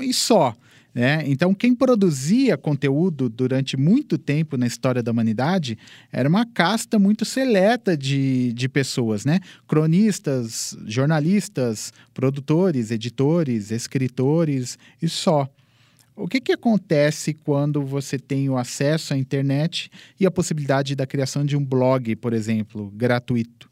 e 0.00 0.14
só. 0.14 0.56
Né? 0.94 1.22
Então, 1.26 1.52
quem 1.52 1.74
produzia 1.74 2.56
conteúdo 2.56 3.28
durante 3.28 3.76
muito 3.76 4.16
tempo 4.16 4.56
na 4.56 4.66
história 4.66 5.02
da 5.02 5.12
humanidade 5.12 5.76
era 6.10 6.26
uma 6.26 6.46
casta 6.46 6.98
muito 6.98 7.26
seleta 7.26 7.94
de, 7.94 8.54
de 8.54 8.70
pessoas, 8.70 9.26
né? 9.26 9.38
cronistas, 9.66 10.74
jornalistas, 10.86 11.92
produtores, 12.14 12.90
editores, 12.90 13.70
escritores 13.70 14.78
e 15.02 15.10
só. 15.10 15.46
O 16.18 16.26
que, 16.26 16.40
que 16.40 16.50
acontece 16.50 17.32
quando 17.32 17.80
você 17.82 18.18
tem 18.18 18.48
o 18.48 18.56
acesso 18.56 19.14
à 19.14 19.16
internet 19.16 19.88
e 20.18 20.26
a 20.26 20.30
possibilidade 20.30 20.96
da 20.96 21.06
criação 21.06 21.44
de 21.46 21.56
um 21.56 21.64
blog, 21.64 22.16
por 22.16 22.32
exemplo, 22.32 22.92
gratuito, 22.96 23.70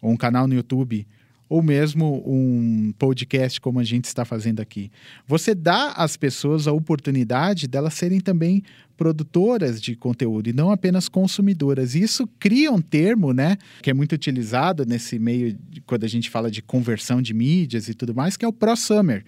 ou 0.00 0.12
um 0.12 0.16
canal 0.16 0.46
no 0.46 0.54
YouTube, 0.54 1.04
ou 1.48 1.60
mesmo 1.60 2.22
um 2.24 2.92
podcast 2.96 3.60
como 3.60 3.80
a 3.80 3.84
gente 3.84 4.04
está 4.04 4.24
fazendo 4.24 4.60
aqui. 4.60 4.92
Você 5.26 5.56
dá 5.56 5.90
às 5.92 6.16
pessoas 6.16 6.68
a 6.68 6.72
oportunidade 6.72 7.66
delas 7.66 7.94
serem 7.94 8.20
também 8.20 8.62
produtoras 8.96 9.80
de 9.80 9.96
conteúdo 9.96 10.48
e 10.48 10.52
não 10.52 10.70
apenas 10.70 11.08
consumidoras. 11.08 11.96
Isso 11.96 12.28
cria 12.38 12.70
um 12.70 12.80
termo, 12.80 13.32
né, 13.32 13.56
que 13.82 13.90
é 13.90 13.94
muito 13.94 14.12
utilizado 14.12 14.84
nesse 14.86 15.18
meio 15.18 15.52
de, 15.52 15.80
quando 15.80 16.04
a 16.04 16.08
gente 16.08 16.30
fala 16.30 16.48
de 16.48 16.62
conversão 16.62 17.20
de 17.20 17.34
mídias 17.34 17.88
e 17.88 17.94
tudo 17.94 18.14
mais, 18.14 18.36
que 18.36 18.44
é 18.44 18.48
o 18.48 18.52
prosumer. 18.52 19.24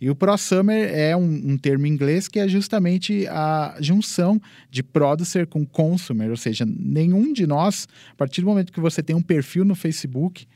E 0.00 0.08
o 0.08 0.14
prosumer 0.14 0.90
é 0.94 1.16
um, 1.16 1.52
um, 1.52 1.58
termo 1.58 1.86
em 1.86 1.90
inglês 1.90 2.28
que 2.28 2.38
é 2.38 2.46
justamente 2.46 3.26
a 3.26 3.76
junção 3.80 4.40
de 4.70 4.82
producer 4.82 5.46
com 5.46 5.66
consumer, 5.66 6.30
ou 6.30 6.36
seja, 6.36 6.64
nenhum 6.64 7.32
de 7.32 7.46
nós, 7.46 7.88
a 8.12 8.14
partir 8.14 8.40
do 8.40 8.46
momento 8.46 8.72
que 8.72 8.80
você 8.80 9.02
tem 9.02 9.16
um 9.16 9.22
perfil 9.22 9.64
no 9.64 9.74
Facebook, 9.74 10.46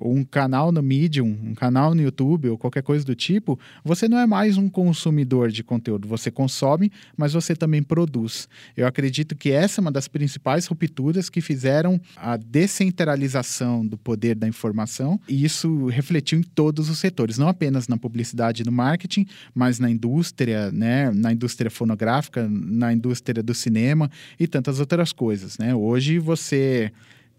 ou 0.00 0.14
um 0.14 0.24
canal 0.24 0.72
no 0.72 0.82
Medium, 0.82 1.36
um 1.42 1.54
canal 1.54 1.94
no 1.94 2.02
YouTube 2.02 2.48
ou 2.48 2.58
qualquer 2.58 2.82
coisa 2.82 3.04
do 3.04 3.14
tipo, 3.14 3.58
você 3.84 4.08
não 4.08 4.18
é 4.18 4.26
mais 4.26 4.56
um 4.56 4.68
consumidor 4.68 5.50
de 5.50 5.62
conteúdo. 5.62 6.08
Você 6.08 6.30
consome, 6.30 6.90
mas 7.16 7.32
você 7.32 7.54
também 7.54 7.82
produz. 7.82 8.48
Eu 8.76 8.86
acredito 8.86 9.36
que 9.36 9.50
essa 9.50 9.80
é 9.80 9.82
uma 9.82 9.92
das 9.92 10.08
principais 10.08 10.66
rupturas 10.66 11.28
que 11.28 11.40
fizeram 11.40 12.00
a 12.16 12.36
descentralização 12.36 13.86
do 13.86 13.96
poder 13.96 14.34
da 14.34 14.48
informação 14.48 15.20
e 15.28 15.44
isso 15.44 15.86
refletiu 15.86 16.38
em 16.38 16.42
todos 16.42 16.88
os 16.88 16.98
setores, 16.98 17.38
não 17.38 17.48
apenas 17.48 17.88
na 17.88 17.96
publicidade 17.96 18.62
e 18.62 18.64
no 18.64 18.72
marketing, 18.72 19.26
mas 19.54 19.78
na 19.78 19.90
indústria, 19.90 20.70
né, 20.70 21.10
na 21.10 21.32
indústria 21.32 21.70
fonográfica, 21.70 22.48
na 22.48 22.92
indústria 22.92 23.42
do 23.42 23.54
cinema 23.54 24.10
e 24.38 24.46
tantas 24.46 24.80
outras 24.80 25.12
coisas, 25.12 25.58
né? 25.58 25.74
Hoje 25.74 26.18
você 26.18 26.92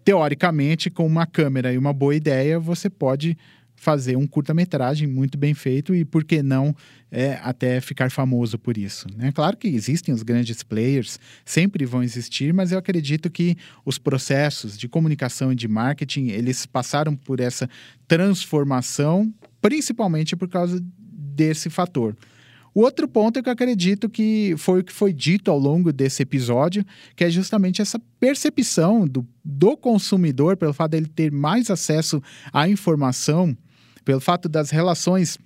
teoricamente, 0.04 0.90
com 0.90 1.06
uma 1.06 1.26
câmera 1.26 1.72
e 1.72 1.78
uma 1.78 1.92
boa 1.92 2.14
ideia, 2.14 2.58
você 2.58 2.88
pode 2.88 3.36
fazer 3.80 4.14
um 4.14 4.26
curta-metragem 4.26 5.08
muito 5.08 5.38
bem 5.38 5.54
feito 5.54 5.94
e, 5.94 6.04
por 6.04 6.22
que 6.22 6.42
não, 6.42 6.76
é, 7.10 7.40
até 7.42 7.80
ficar 7.80 8.10
famoso 8.10 8.58
por 8.58 8.76
isso. 8.76 9.06
Né? 9.16 9.32
Claro 9.32 9.56
que 9.56 9.68
existem 9.68 10.12
os 10.12 10.22
grandes 10.22 10.62
players, 10.62 11.18
sempre 11.46 11.86
vão 11.86 12.02
existir, 12.02 12.52
mas 12.52 12.72
eu 12.72 12.78
acredito 12.78 13.30
que 13.30 13.56
os 13.82 13.96
processos 13.96 14.76
de 14.76 14.86
comunicação 14.86 15.50
e 15.50 15.54
de 15.54 15.66
marketing, 15.66 16.28
eles 16.28 16.66
passaram 16.66 17.16
por 17.16 17.40
essa 17.40 17.70
transformação, 18.06 19.32
principalmente 19.62 20.36
por 20.36 20.48
causa 20.48 20.78
desse 20.94 21.70
fator. 21.70 22.14
O 22.74 22.82
outro 22.82 23.08
ponto 23.08 23.38
é 23.38 23.42
que 23.42 23.48
eu 23.48 23.52
acredito 23.52 24.08
que 24.08 24.54
foi 24.56 24.80
o 24.80 24.84
que 24.84 24.92
foi 24.92 25.12
dito 25.12 25.50
ao 25.50 25.58
longo 25.58 25.92
desse 25.92 26.22
episódio, 26.22 26.84
que 27.16 27.24
é 27.24 27.30
justamente 27.30 27.82
essa 27.82 28.00
percepção 28.18 29.06
do, 29.06 29.26
do 29.44 29.76
consumidor, 29.76 30.56
pelo 30.56 30.72
fato 30.72 30.92
dele 30.92 31.06
ter 31.06 31.32
mais 31.32 31.70
acesso 31.70 32.22
à 32.52 32.68
informação, 32.68 33.56
pelo 34.04 34.20
fato 34.20 34.48
das 34.48 34.70
relações 34.70 35.38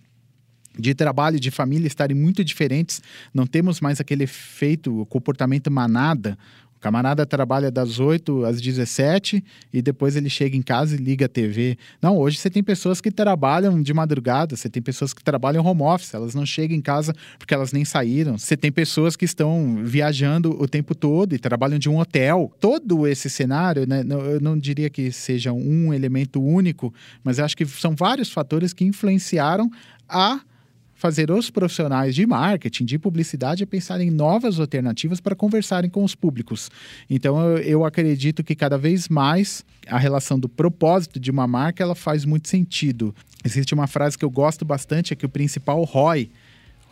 de 0.78 0.94
trabalho, 0.94 1.38
de 1.38 1.50
família 1.50 1.86
estarem 1.86 2.16
muito 2.16 2.44
diferentes, 2.44 3.00
não 3.32 3.46
temos 3.46 3.80
mais 3.80 4.00
aquele 4.00 4.24
efeito, 4.24 5.00
o 5.00 5.06
comportamento 5.06 5.70
manada, 5.70 6.36
camarada 6.84 7.24
trabalha 7.24 7.70
das 7.70 7.98
8 7.98 8.44
às 8.44 8.60
17 8.60 9.42
e 9.72 9.80
depois 9.80 10.16
ele 10.16 10.28
chega 10.28 10.54
em 10.54 10.60
casa 10.60 10.94
e 10.94 10.98
liga 10.98 11.24
a 11.24 11.28
TV. 11.30 11.78
Não, 12.02 12.18
hoje 12.18 12.36
você 12.36 12.50
tem 12.50 12.62
pessoas 12.62 13.00
que 13.00 13.10
trabalham 13.10 13.80
de 13.80 13.94
madrugada, 13.94 14.54
você 14.54 14.68
tem 14.68 14.82
pessoas 14.82 15.14
que 15.14 15.24
trabalham 15.24 15.64
home 15.64 15.80
office, 15.80 16.12
elas 16.12 16.34
não 16.34 16.44
chegam 16.44 16.76
em 16.76 16.82
casa 16.82 17.14
porque 17.38 17.54
elas 17.54 17.72
nem 17.72 17.86
saíram. 17.86 18.36
Você 18.36 18.54
tem 18.54 18.70
pessoas 18.70 19.16
que 19.16 19.24
estão 19.24 19.82
viajando 19.82 20.50
o 20.62 20.68
tempo 20.68 20.94
todo 20.94 21.34
e 21.34 21.38
trabalham 21.38 21.78
de 21.78 21.88
um 21.88 21.98
hotel. 21.98 22.52
Todo 22.60 23.06
esse 23.06 23.30
cenário, 23.30 23.88
né, 23.88 24.04
eu 24.06 24.38
não 24.38 24.58
diria 24.58 24.90
que 24.90 25.10
seja 25.10 25.54
um 25.54 25.90
elemento 25.94 26.38
único, 26.42 26.92
mas 27.22 27.38
acho 27.38 27.56
que 27.56 27.64
são 27.64 27.96
vários 27.96 28.30
fatores 28.30 28.74
que 28.74 28.84
influenciaram 28.84 29.70
a 30.06 30.38
fazer 31.04 31.30
os 31.30 31.50
profissionais 31.50 32.14
de 32.14 32.26
marketing, 32.26 32.86
de 32.86 32.98
publicidade, 32.98 33.62
a 33.62 33.66
pensar 33.66 34.00
em 34.00 34.10
novas 34.10 34.58
alternativas 34.58 35.20
para 35.20 35.36
conversarem 35.36 35.90
com 35.90 36.02
os 36.02 36.14
públicos. 36.14 36.70
Então, 37.10 37.38
eu, 37.42 37.58
eu, 37.58 37.84
acredito 37.84 38.42
que 38.42 38.54
cada 38.54 38.78
vez 38.78 39.06
mais 39.06 39.62
a 39.86 39.98
relação 39.98 40.38
do 40.38 40.48
propósito 40.48 41.20
de 41.20 41.30
uma 41.30 41.46
marca 41.46 41.82
ela 41.82 41.94
faz 41.94 42.24
muito 42.24 42.48
sentido. 42.48 43.14
Existe 43.44 43.74
uma 43.74 43.86
frase 43.86 44.16
que 44.16 44.24
eu 44.24 44.30
gosto 44.30 44.64
bastante, 44.64 45.12
é 45.12 45.16
que 45.16 45.26
o 45.26 45.28
principal 45.28 45.84
ROI, 45.84 46.30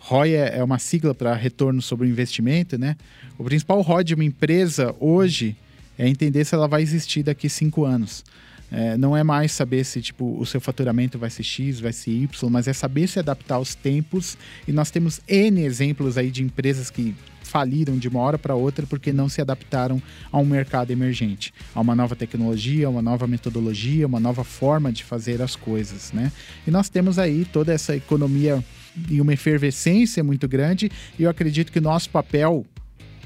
ROI 0.00 0.34
é, 0.34 0.58
é 0.58 0.62
uma 0.62 0.78
sigla 0.78 1.14
para 1.14 1.34
retorno 1.34 1.80
sobre 1.80 2.06
o 2.06 2.10
investimento, 2.10 2.76
né? 2.76 2.96
O 3.38 3.44
principal 3.44 3.80
ROI 3.80 4.04
de 4.04 4.14
uma 4.14 4.24
empresa 4.24 4.94
hoje 5.00 5.56
é 5.98 6.06
entender 6.06 6.44
se 6.44 6.54
ela 6.54 6.68
vai 6.68 6.82
existir 6.82 7.22
daqui 7.22 7.48
cinco 7.48 7.86
anos. 7.86 8.26
É, 8.72 8.96
não 8.96 9.14
é 9.14 9.22
mais 9.22 9.52
saber 9.52 9.84
se 9.84 10.00
tipo, 10.00 10.34
o 10.40 10.46
seu 10.46 10.60
faturamento 10.60 11.18
vai 11.18 11.28
ser 11.28 11.42
X, 11.42 11.78
vai 11.78 11.92
ser 11.92 12.10
Y, 12.10 12.50
mas 12.50 12.66
é 12.66 12.72
saber 12.72 13.06
se 13.06 13.18
adaptar 13.18 13.56
aos 13.56 13.74
tempos. 13.74 14.38
E 14.66 14.72
nós 14.72 14.90
temos 14.90 15.20
N 15.28 15.62
exemplos 15.62 16.16
aí 16.16 16.30
de 16.30 16.42
empresas 16.42 16.90
que 16.90 17.14
faliram 17.42 17.98
de 17.98 18.08
uma 18.08 18.20
hora 18.20 18.38
para 18.38 18.54
outra 18.54 18.86
porque 18.86 19.12
não 19.12 19.28
se 19.28 19.42
adaptaram 19.42 20.00
a 20.30 20.38
um 20.38 20.44
mercado 20.46 20.90
emergente, 20.90 21.52
a 21.74 21.80
uma 21.82 21.94
nova 21.94 22.16
tecnologia, 22.16 22.88
uma 22.88 23.02
nova 23.02 23.26
metodologia, 23.26 24.06
uma 24.06 24.18
nova 24.18 24.42
forma 24.42 24.90
de 24.90 25.04
fazer 25.04 25.42
as 25.42 25.54
coisas, 25.54 26.12
né? 26.12 26.32
E 26.66 26.70
nós 26.70 26.88
temos 26.88 27.18
aí 27.18 27.44
toda 27.44 27.70
essa 27.70 27.94
economia 27.94 28.64
e 29.10 29.20
uma 29.20 29.34
efervescência 29.34 30.24
muito 30.24 30.48
grande, 30.48 30.90
e 31.18 31.24
eu 31.24 31.30
acredito 31.30 31.70
que 31.70 31.78
o 31.78 31.82
nosso 31.82 32.08
papel 32.08 32.64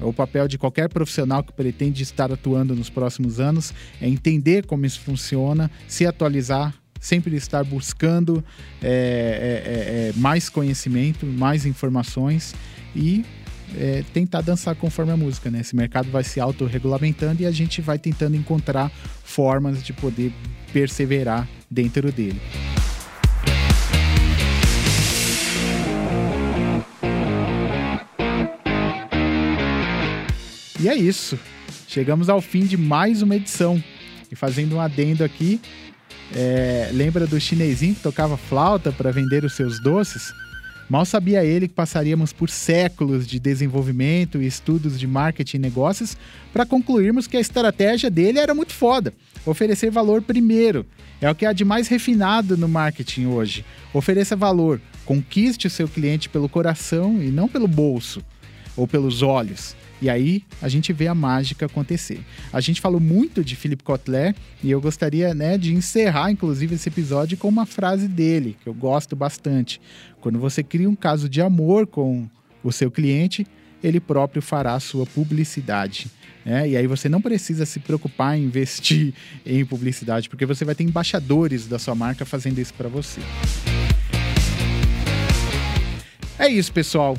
o 0.01 0.13
papel 0.13 0.47
de 0.47 0.57
qualquer 0.57 0.89
profissional 0.89 1.43
que 1.43 1.51
pretende 1.51 2.03
estar 2.03 2.31
atuando 2.31 2.75
nos 2.75 2.89
próximos 2.89 3.39
anos 3.39 3.73
é 4.01 4.07
entender 4.07 4.65
como 4.65 4.85
isso 4.85 4.99
funciona, 4.99 5.71
se 5.87 6.05
atualizar, 6.05 6.73
sempre 6.99 7.35
estar 7.35 7.63
buscando 7.63 8.43
é, 8.81 8.87
é, 8.87 8.89
é, 8.89 10.09
é 10.09 10.13
mais 10.15 10.49
conhecimento, 10.49 11.25
mais 11.25 11.65
informações 11.65 12.55
e 12.95 13.25
é, 13.75 14.03
tentar 14.13 14.41
dançar 14.41 14.75
conforme 14.75 15.11
a 15.11 15.17
música, 15.17 15.51
né? 15.51 15.59
Esse 15.59 15.75
mercado 15.75 16.09
vai 16.09 16.23
se 16.23 16.39
autorregulamentando 16.39 17.41
e 17.41 17.45
a 17.45 17.51
gente 17.51 17.81
vai 17.81 17.99
tentando 17.99 18.35
encontrar 18.35 18.89
formas 19.23 19.83
de 19.83 19.93
poder 19.93 20.31
perseverar 20.71 21.47
dentro 21.69 22.11
dele. 22.11 22.39
E 30.87 30.89
é 30.89 30.95
isso. 30.95 31.37
Chegamos 31.85 32.29
ao 32.29 32.39
fim 32.39 32.61
de 32.61 32.77
mais 32.77 33.21
uma 33.21 33.35
edição. 33.35 33.83
E 34.31 34.35
fazendo 34.37 34.77
um 34.77 34.79
adendo 34.79 35.21
aqui, 35.21 35.59
é, 36.33 36.89
lembra 36.93 37.27
do 37.27 37.37
chinesinho 37.41 37.93
que 37.93 37.99
tocava 37.99 38.37
flauta 38.37 38.89
para 38.89 39.11
vender 39.11 39.43
os 39.43 39.51
seus 39.51 39.83
doces? 39.83 40.31
Mal 40.89 41.03
sabia 41.03 41.43
ele 41.43 41.67
que 41.67 41.73
passaríamos 41.73 42.31
por 42.31 42.49
séculos 42.49 43.27
de 43.27 43.37
desenvolvimento 43.37 44.41
e 44.41 44.47
estudos 44.47 44.97
de 44.97 45.05
marketing 45.05 45.57
e 45.57 45.59
negócios 45.59 46.15
para 46.53 46.65
concluirmos 46.65 47.27
que 47.27 47.35
a 47.35 47.41
estratégia 47.41 48.09
dele 48.09 48.39
era 48.39 48.55
muito 48.55 48.71
foda. 48.71 49.13
Oferecer 49.45 49.91
valor 49.91 50.21
primeiro. 50.21 50.85
É 51.19 51.29
o 51.29 51.35
que 51.35 51.45
há 51.45 51.51
de 51.51 51.65
mais 51.65 51.89
refinado 51.89 52.55
no 52.55 52.69
marketing 52.69 53.25
hoje. 53.25 53.65
Ofereça 53.93 54.37
valor. 54.37 54.79
Conquiste 55.03 55.67
o 55.67 55.69
seu 55.69 55.89
cliente 55.89 56.29
pelo 56.29 56.47
coração 56.47 57.21
e 57.21 57.27
não 57.27 57.49
pelo 57.49 57.67
bolso 57.67 58.23
ou 58.77 58.87
pelos 58.87 59.21
olhos. 59.21 59.75
E 60.01 60.09
aí 60.09 60.43
a 60.61 60.69
gente 60.69 60.93
vê 60.93 61.07
a 61.07 61.15
mágica 61.15 61.65
acontecer. 61.65 62.19
A 62.53 62.61
gente 62.61 62.79
falou 62.79 62.99
muito 62.99 63.43
de 63.43 63.55
Philip 63.55 63.83
Kotler 63.83 64.35
e 64.63 64.69
eu 64.69 64.79
gostaria 64.79 65.33
né, 65.33 65.57
de 65.57 65.73
encerrar, 65.73 66.31
inclusive, 66.31 66.75
esse 66.75 66.89
episódio 66.89 67.37
com 67.37 67.47
uma 67.47 67.65
frase 67.65 68.07
dele, 68.07 68.55
que 68.61 68.69
eu 68.69 68.73
gosto 68.73 69.15
bastante. 69.15 69.81
Quando 70.21 70.39
você 70.39 70.61
cria 70.61 70.89
um 70.89 70.95
caso 70.95 71.27
de 71.27 71.41
amor 71.41 71.87
com 71.87 72.27
o 72.63 72.71
seu 72.71 72.91
cliente, 72.91 73.45
ele 73.83 73.99
próprio 73.99 74.41
fará 74.41 74.73
a 74.73 74.79
sua 74.79 75.05
publicidade. 75.05 76.07
É, 76.45 76.67
e 76.67 76.77
aí 76.77 76.87
você 76.87 77.09
não 77.09 77.21
precisa 77.21 77.65
se 77.65 77.79
preocupar 77.79 78.37
em 78.37 78.43
investir 78.43 79.13
em 79.45 79.65
publicidade, 79.65 80.29
porque 80.29 80.45
você 80.45 80.63
vai 80.63 80.75
ter 80.75 80.83
embaixadores 80.83 81.67
da 81.67 81.77
sua 81.77 81.93
marca 81.93 82.25
fazendo 82.25 82.59
isso 82.59 82.73
para 82.73 82.87
você. 82.87 83.19
É 86.39 86.47
isso, 86.47 86.71
pessoal. 86.71 87.17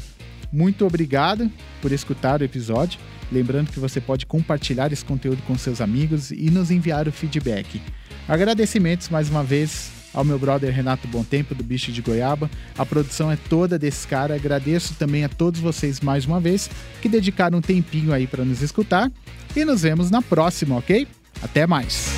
Muito 0.53 0.87
obrigado 0.87 1.51
por 1.81 1.93
escutar 1.93 2.41
o 2.41 2.45
episódio. 2.45 2.99
Lembrando 3.31 3.71
que 3.71 3.79
você 3.79 4.01
pode 4.01 4.25
compartilhar 4.27 4.93
esse 4.93 5.05
conteúdo 5.05 5.43
com 5.43 5.57
seus 5.57 5.81
amigos 5.81 6.31
e 6.31 6.51
nos 6.51 6.71
enviar 6.71 7.07
o 7.07 7.13
feedback. 7.13 7.81
Agradecimentos 8.27 9.09
mais 9.09 9.29
uma 9.29 9.45
vez 9.45 9.91
ao 10.13 10.25
meu 10.25 10.39
brother 10.39 10.75
Renato 10.75 11.07
Tempo 11.25 11.55
do 11.55 11.63
Bicho 11.63 11.93
de 11.93 12.03
Goiaba. 12.03 12.51
A 12.77 12.85
produção 12.85 13.31
é 13.31 13.37
toda 13.37 13.79
desse 13.79 14.07
cara. 14.09 14.35
Agradeço 14.35 14.95
também 14.95 15.25
a 15.25 15.29
todos 15.29 15.61
vocês 15.61 16.01
mais 16.01 16.25
uma 16.25 16.41
vez 16.41 16.71
que 17.01 17.09
dedicaram 17.09 17.59
um 17.59 17.63
tempinho 17.63 18.13
aí 18.13 18.27
para 18.27 18.45
nos 18.45 18.63
escutar. 18.63 19.11
E 19.55 19.65
nos 19.65 19.83
vemos 19.83 20.11
na 20.11 20.23
próxima, 20.23 20.77
ok? 20.77 21.07
Até 21.43 21.67
mais! 21.67 22.18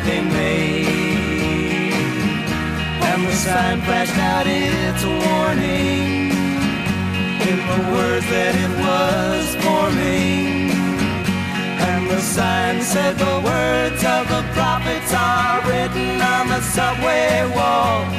Neon 0.00 0.06
they 0.06 0.20
made. 0.20 0.86
And 3.02 3.26
the 3.26 3.32
sign 3.32 3.80
flashed 3.82 4.18
out 4.18 4.46
its 4.46 5.04
warning 5.04 6.30
in 7.48 7.58
the 7.58 7.80
words 7.92 8.26
that 8.26 8.54
it 8.54 8.70
was 8.84 9.56
forming. 9.64 10.70
And 11.80 12.10
the 12.10 12.20
sign 12.20 12.82
said 12.82 13.18
the 13.18 13.40
words 13.44 14.04
of 14.04 14.28
the 14.28 14.42
prophets 14.52 15.12
are 15.14 15.62
written 15.68 16.20
on 16.20 16.48
the 16.48 16.60
subway 16.60 17.44
walls, 17.54 18.12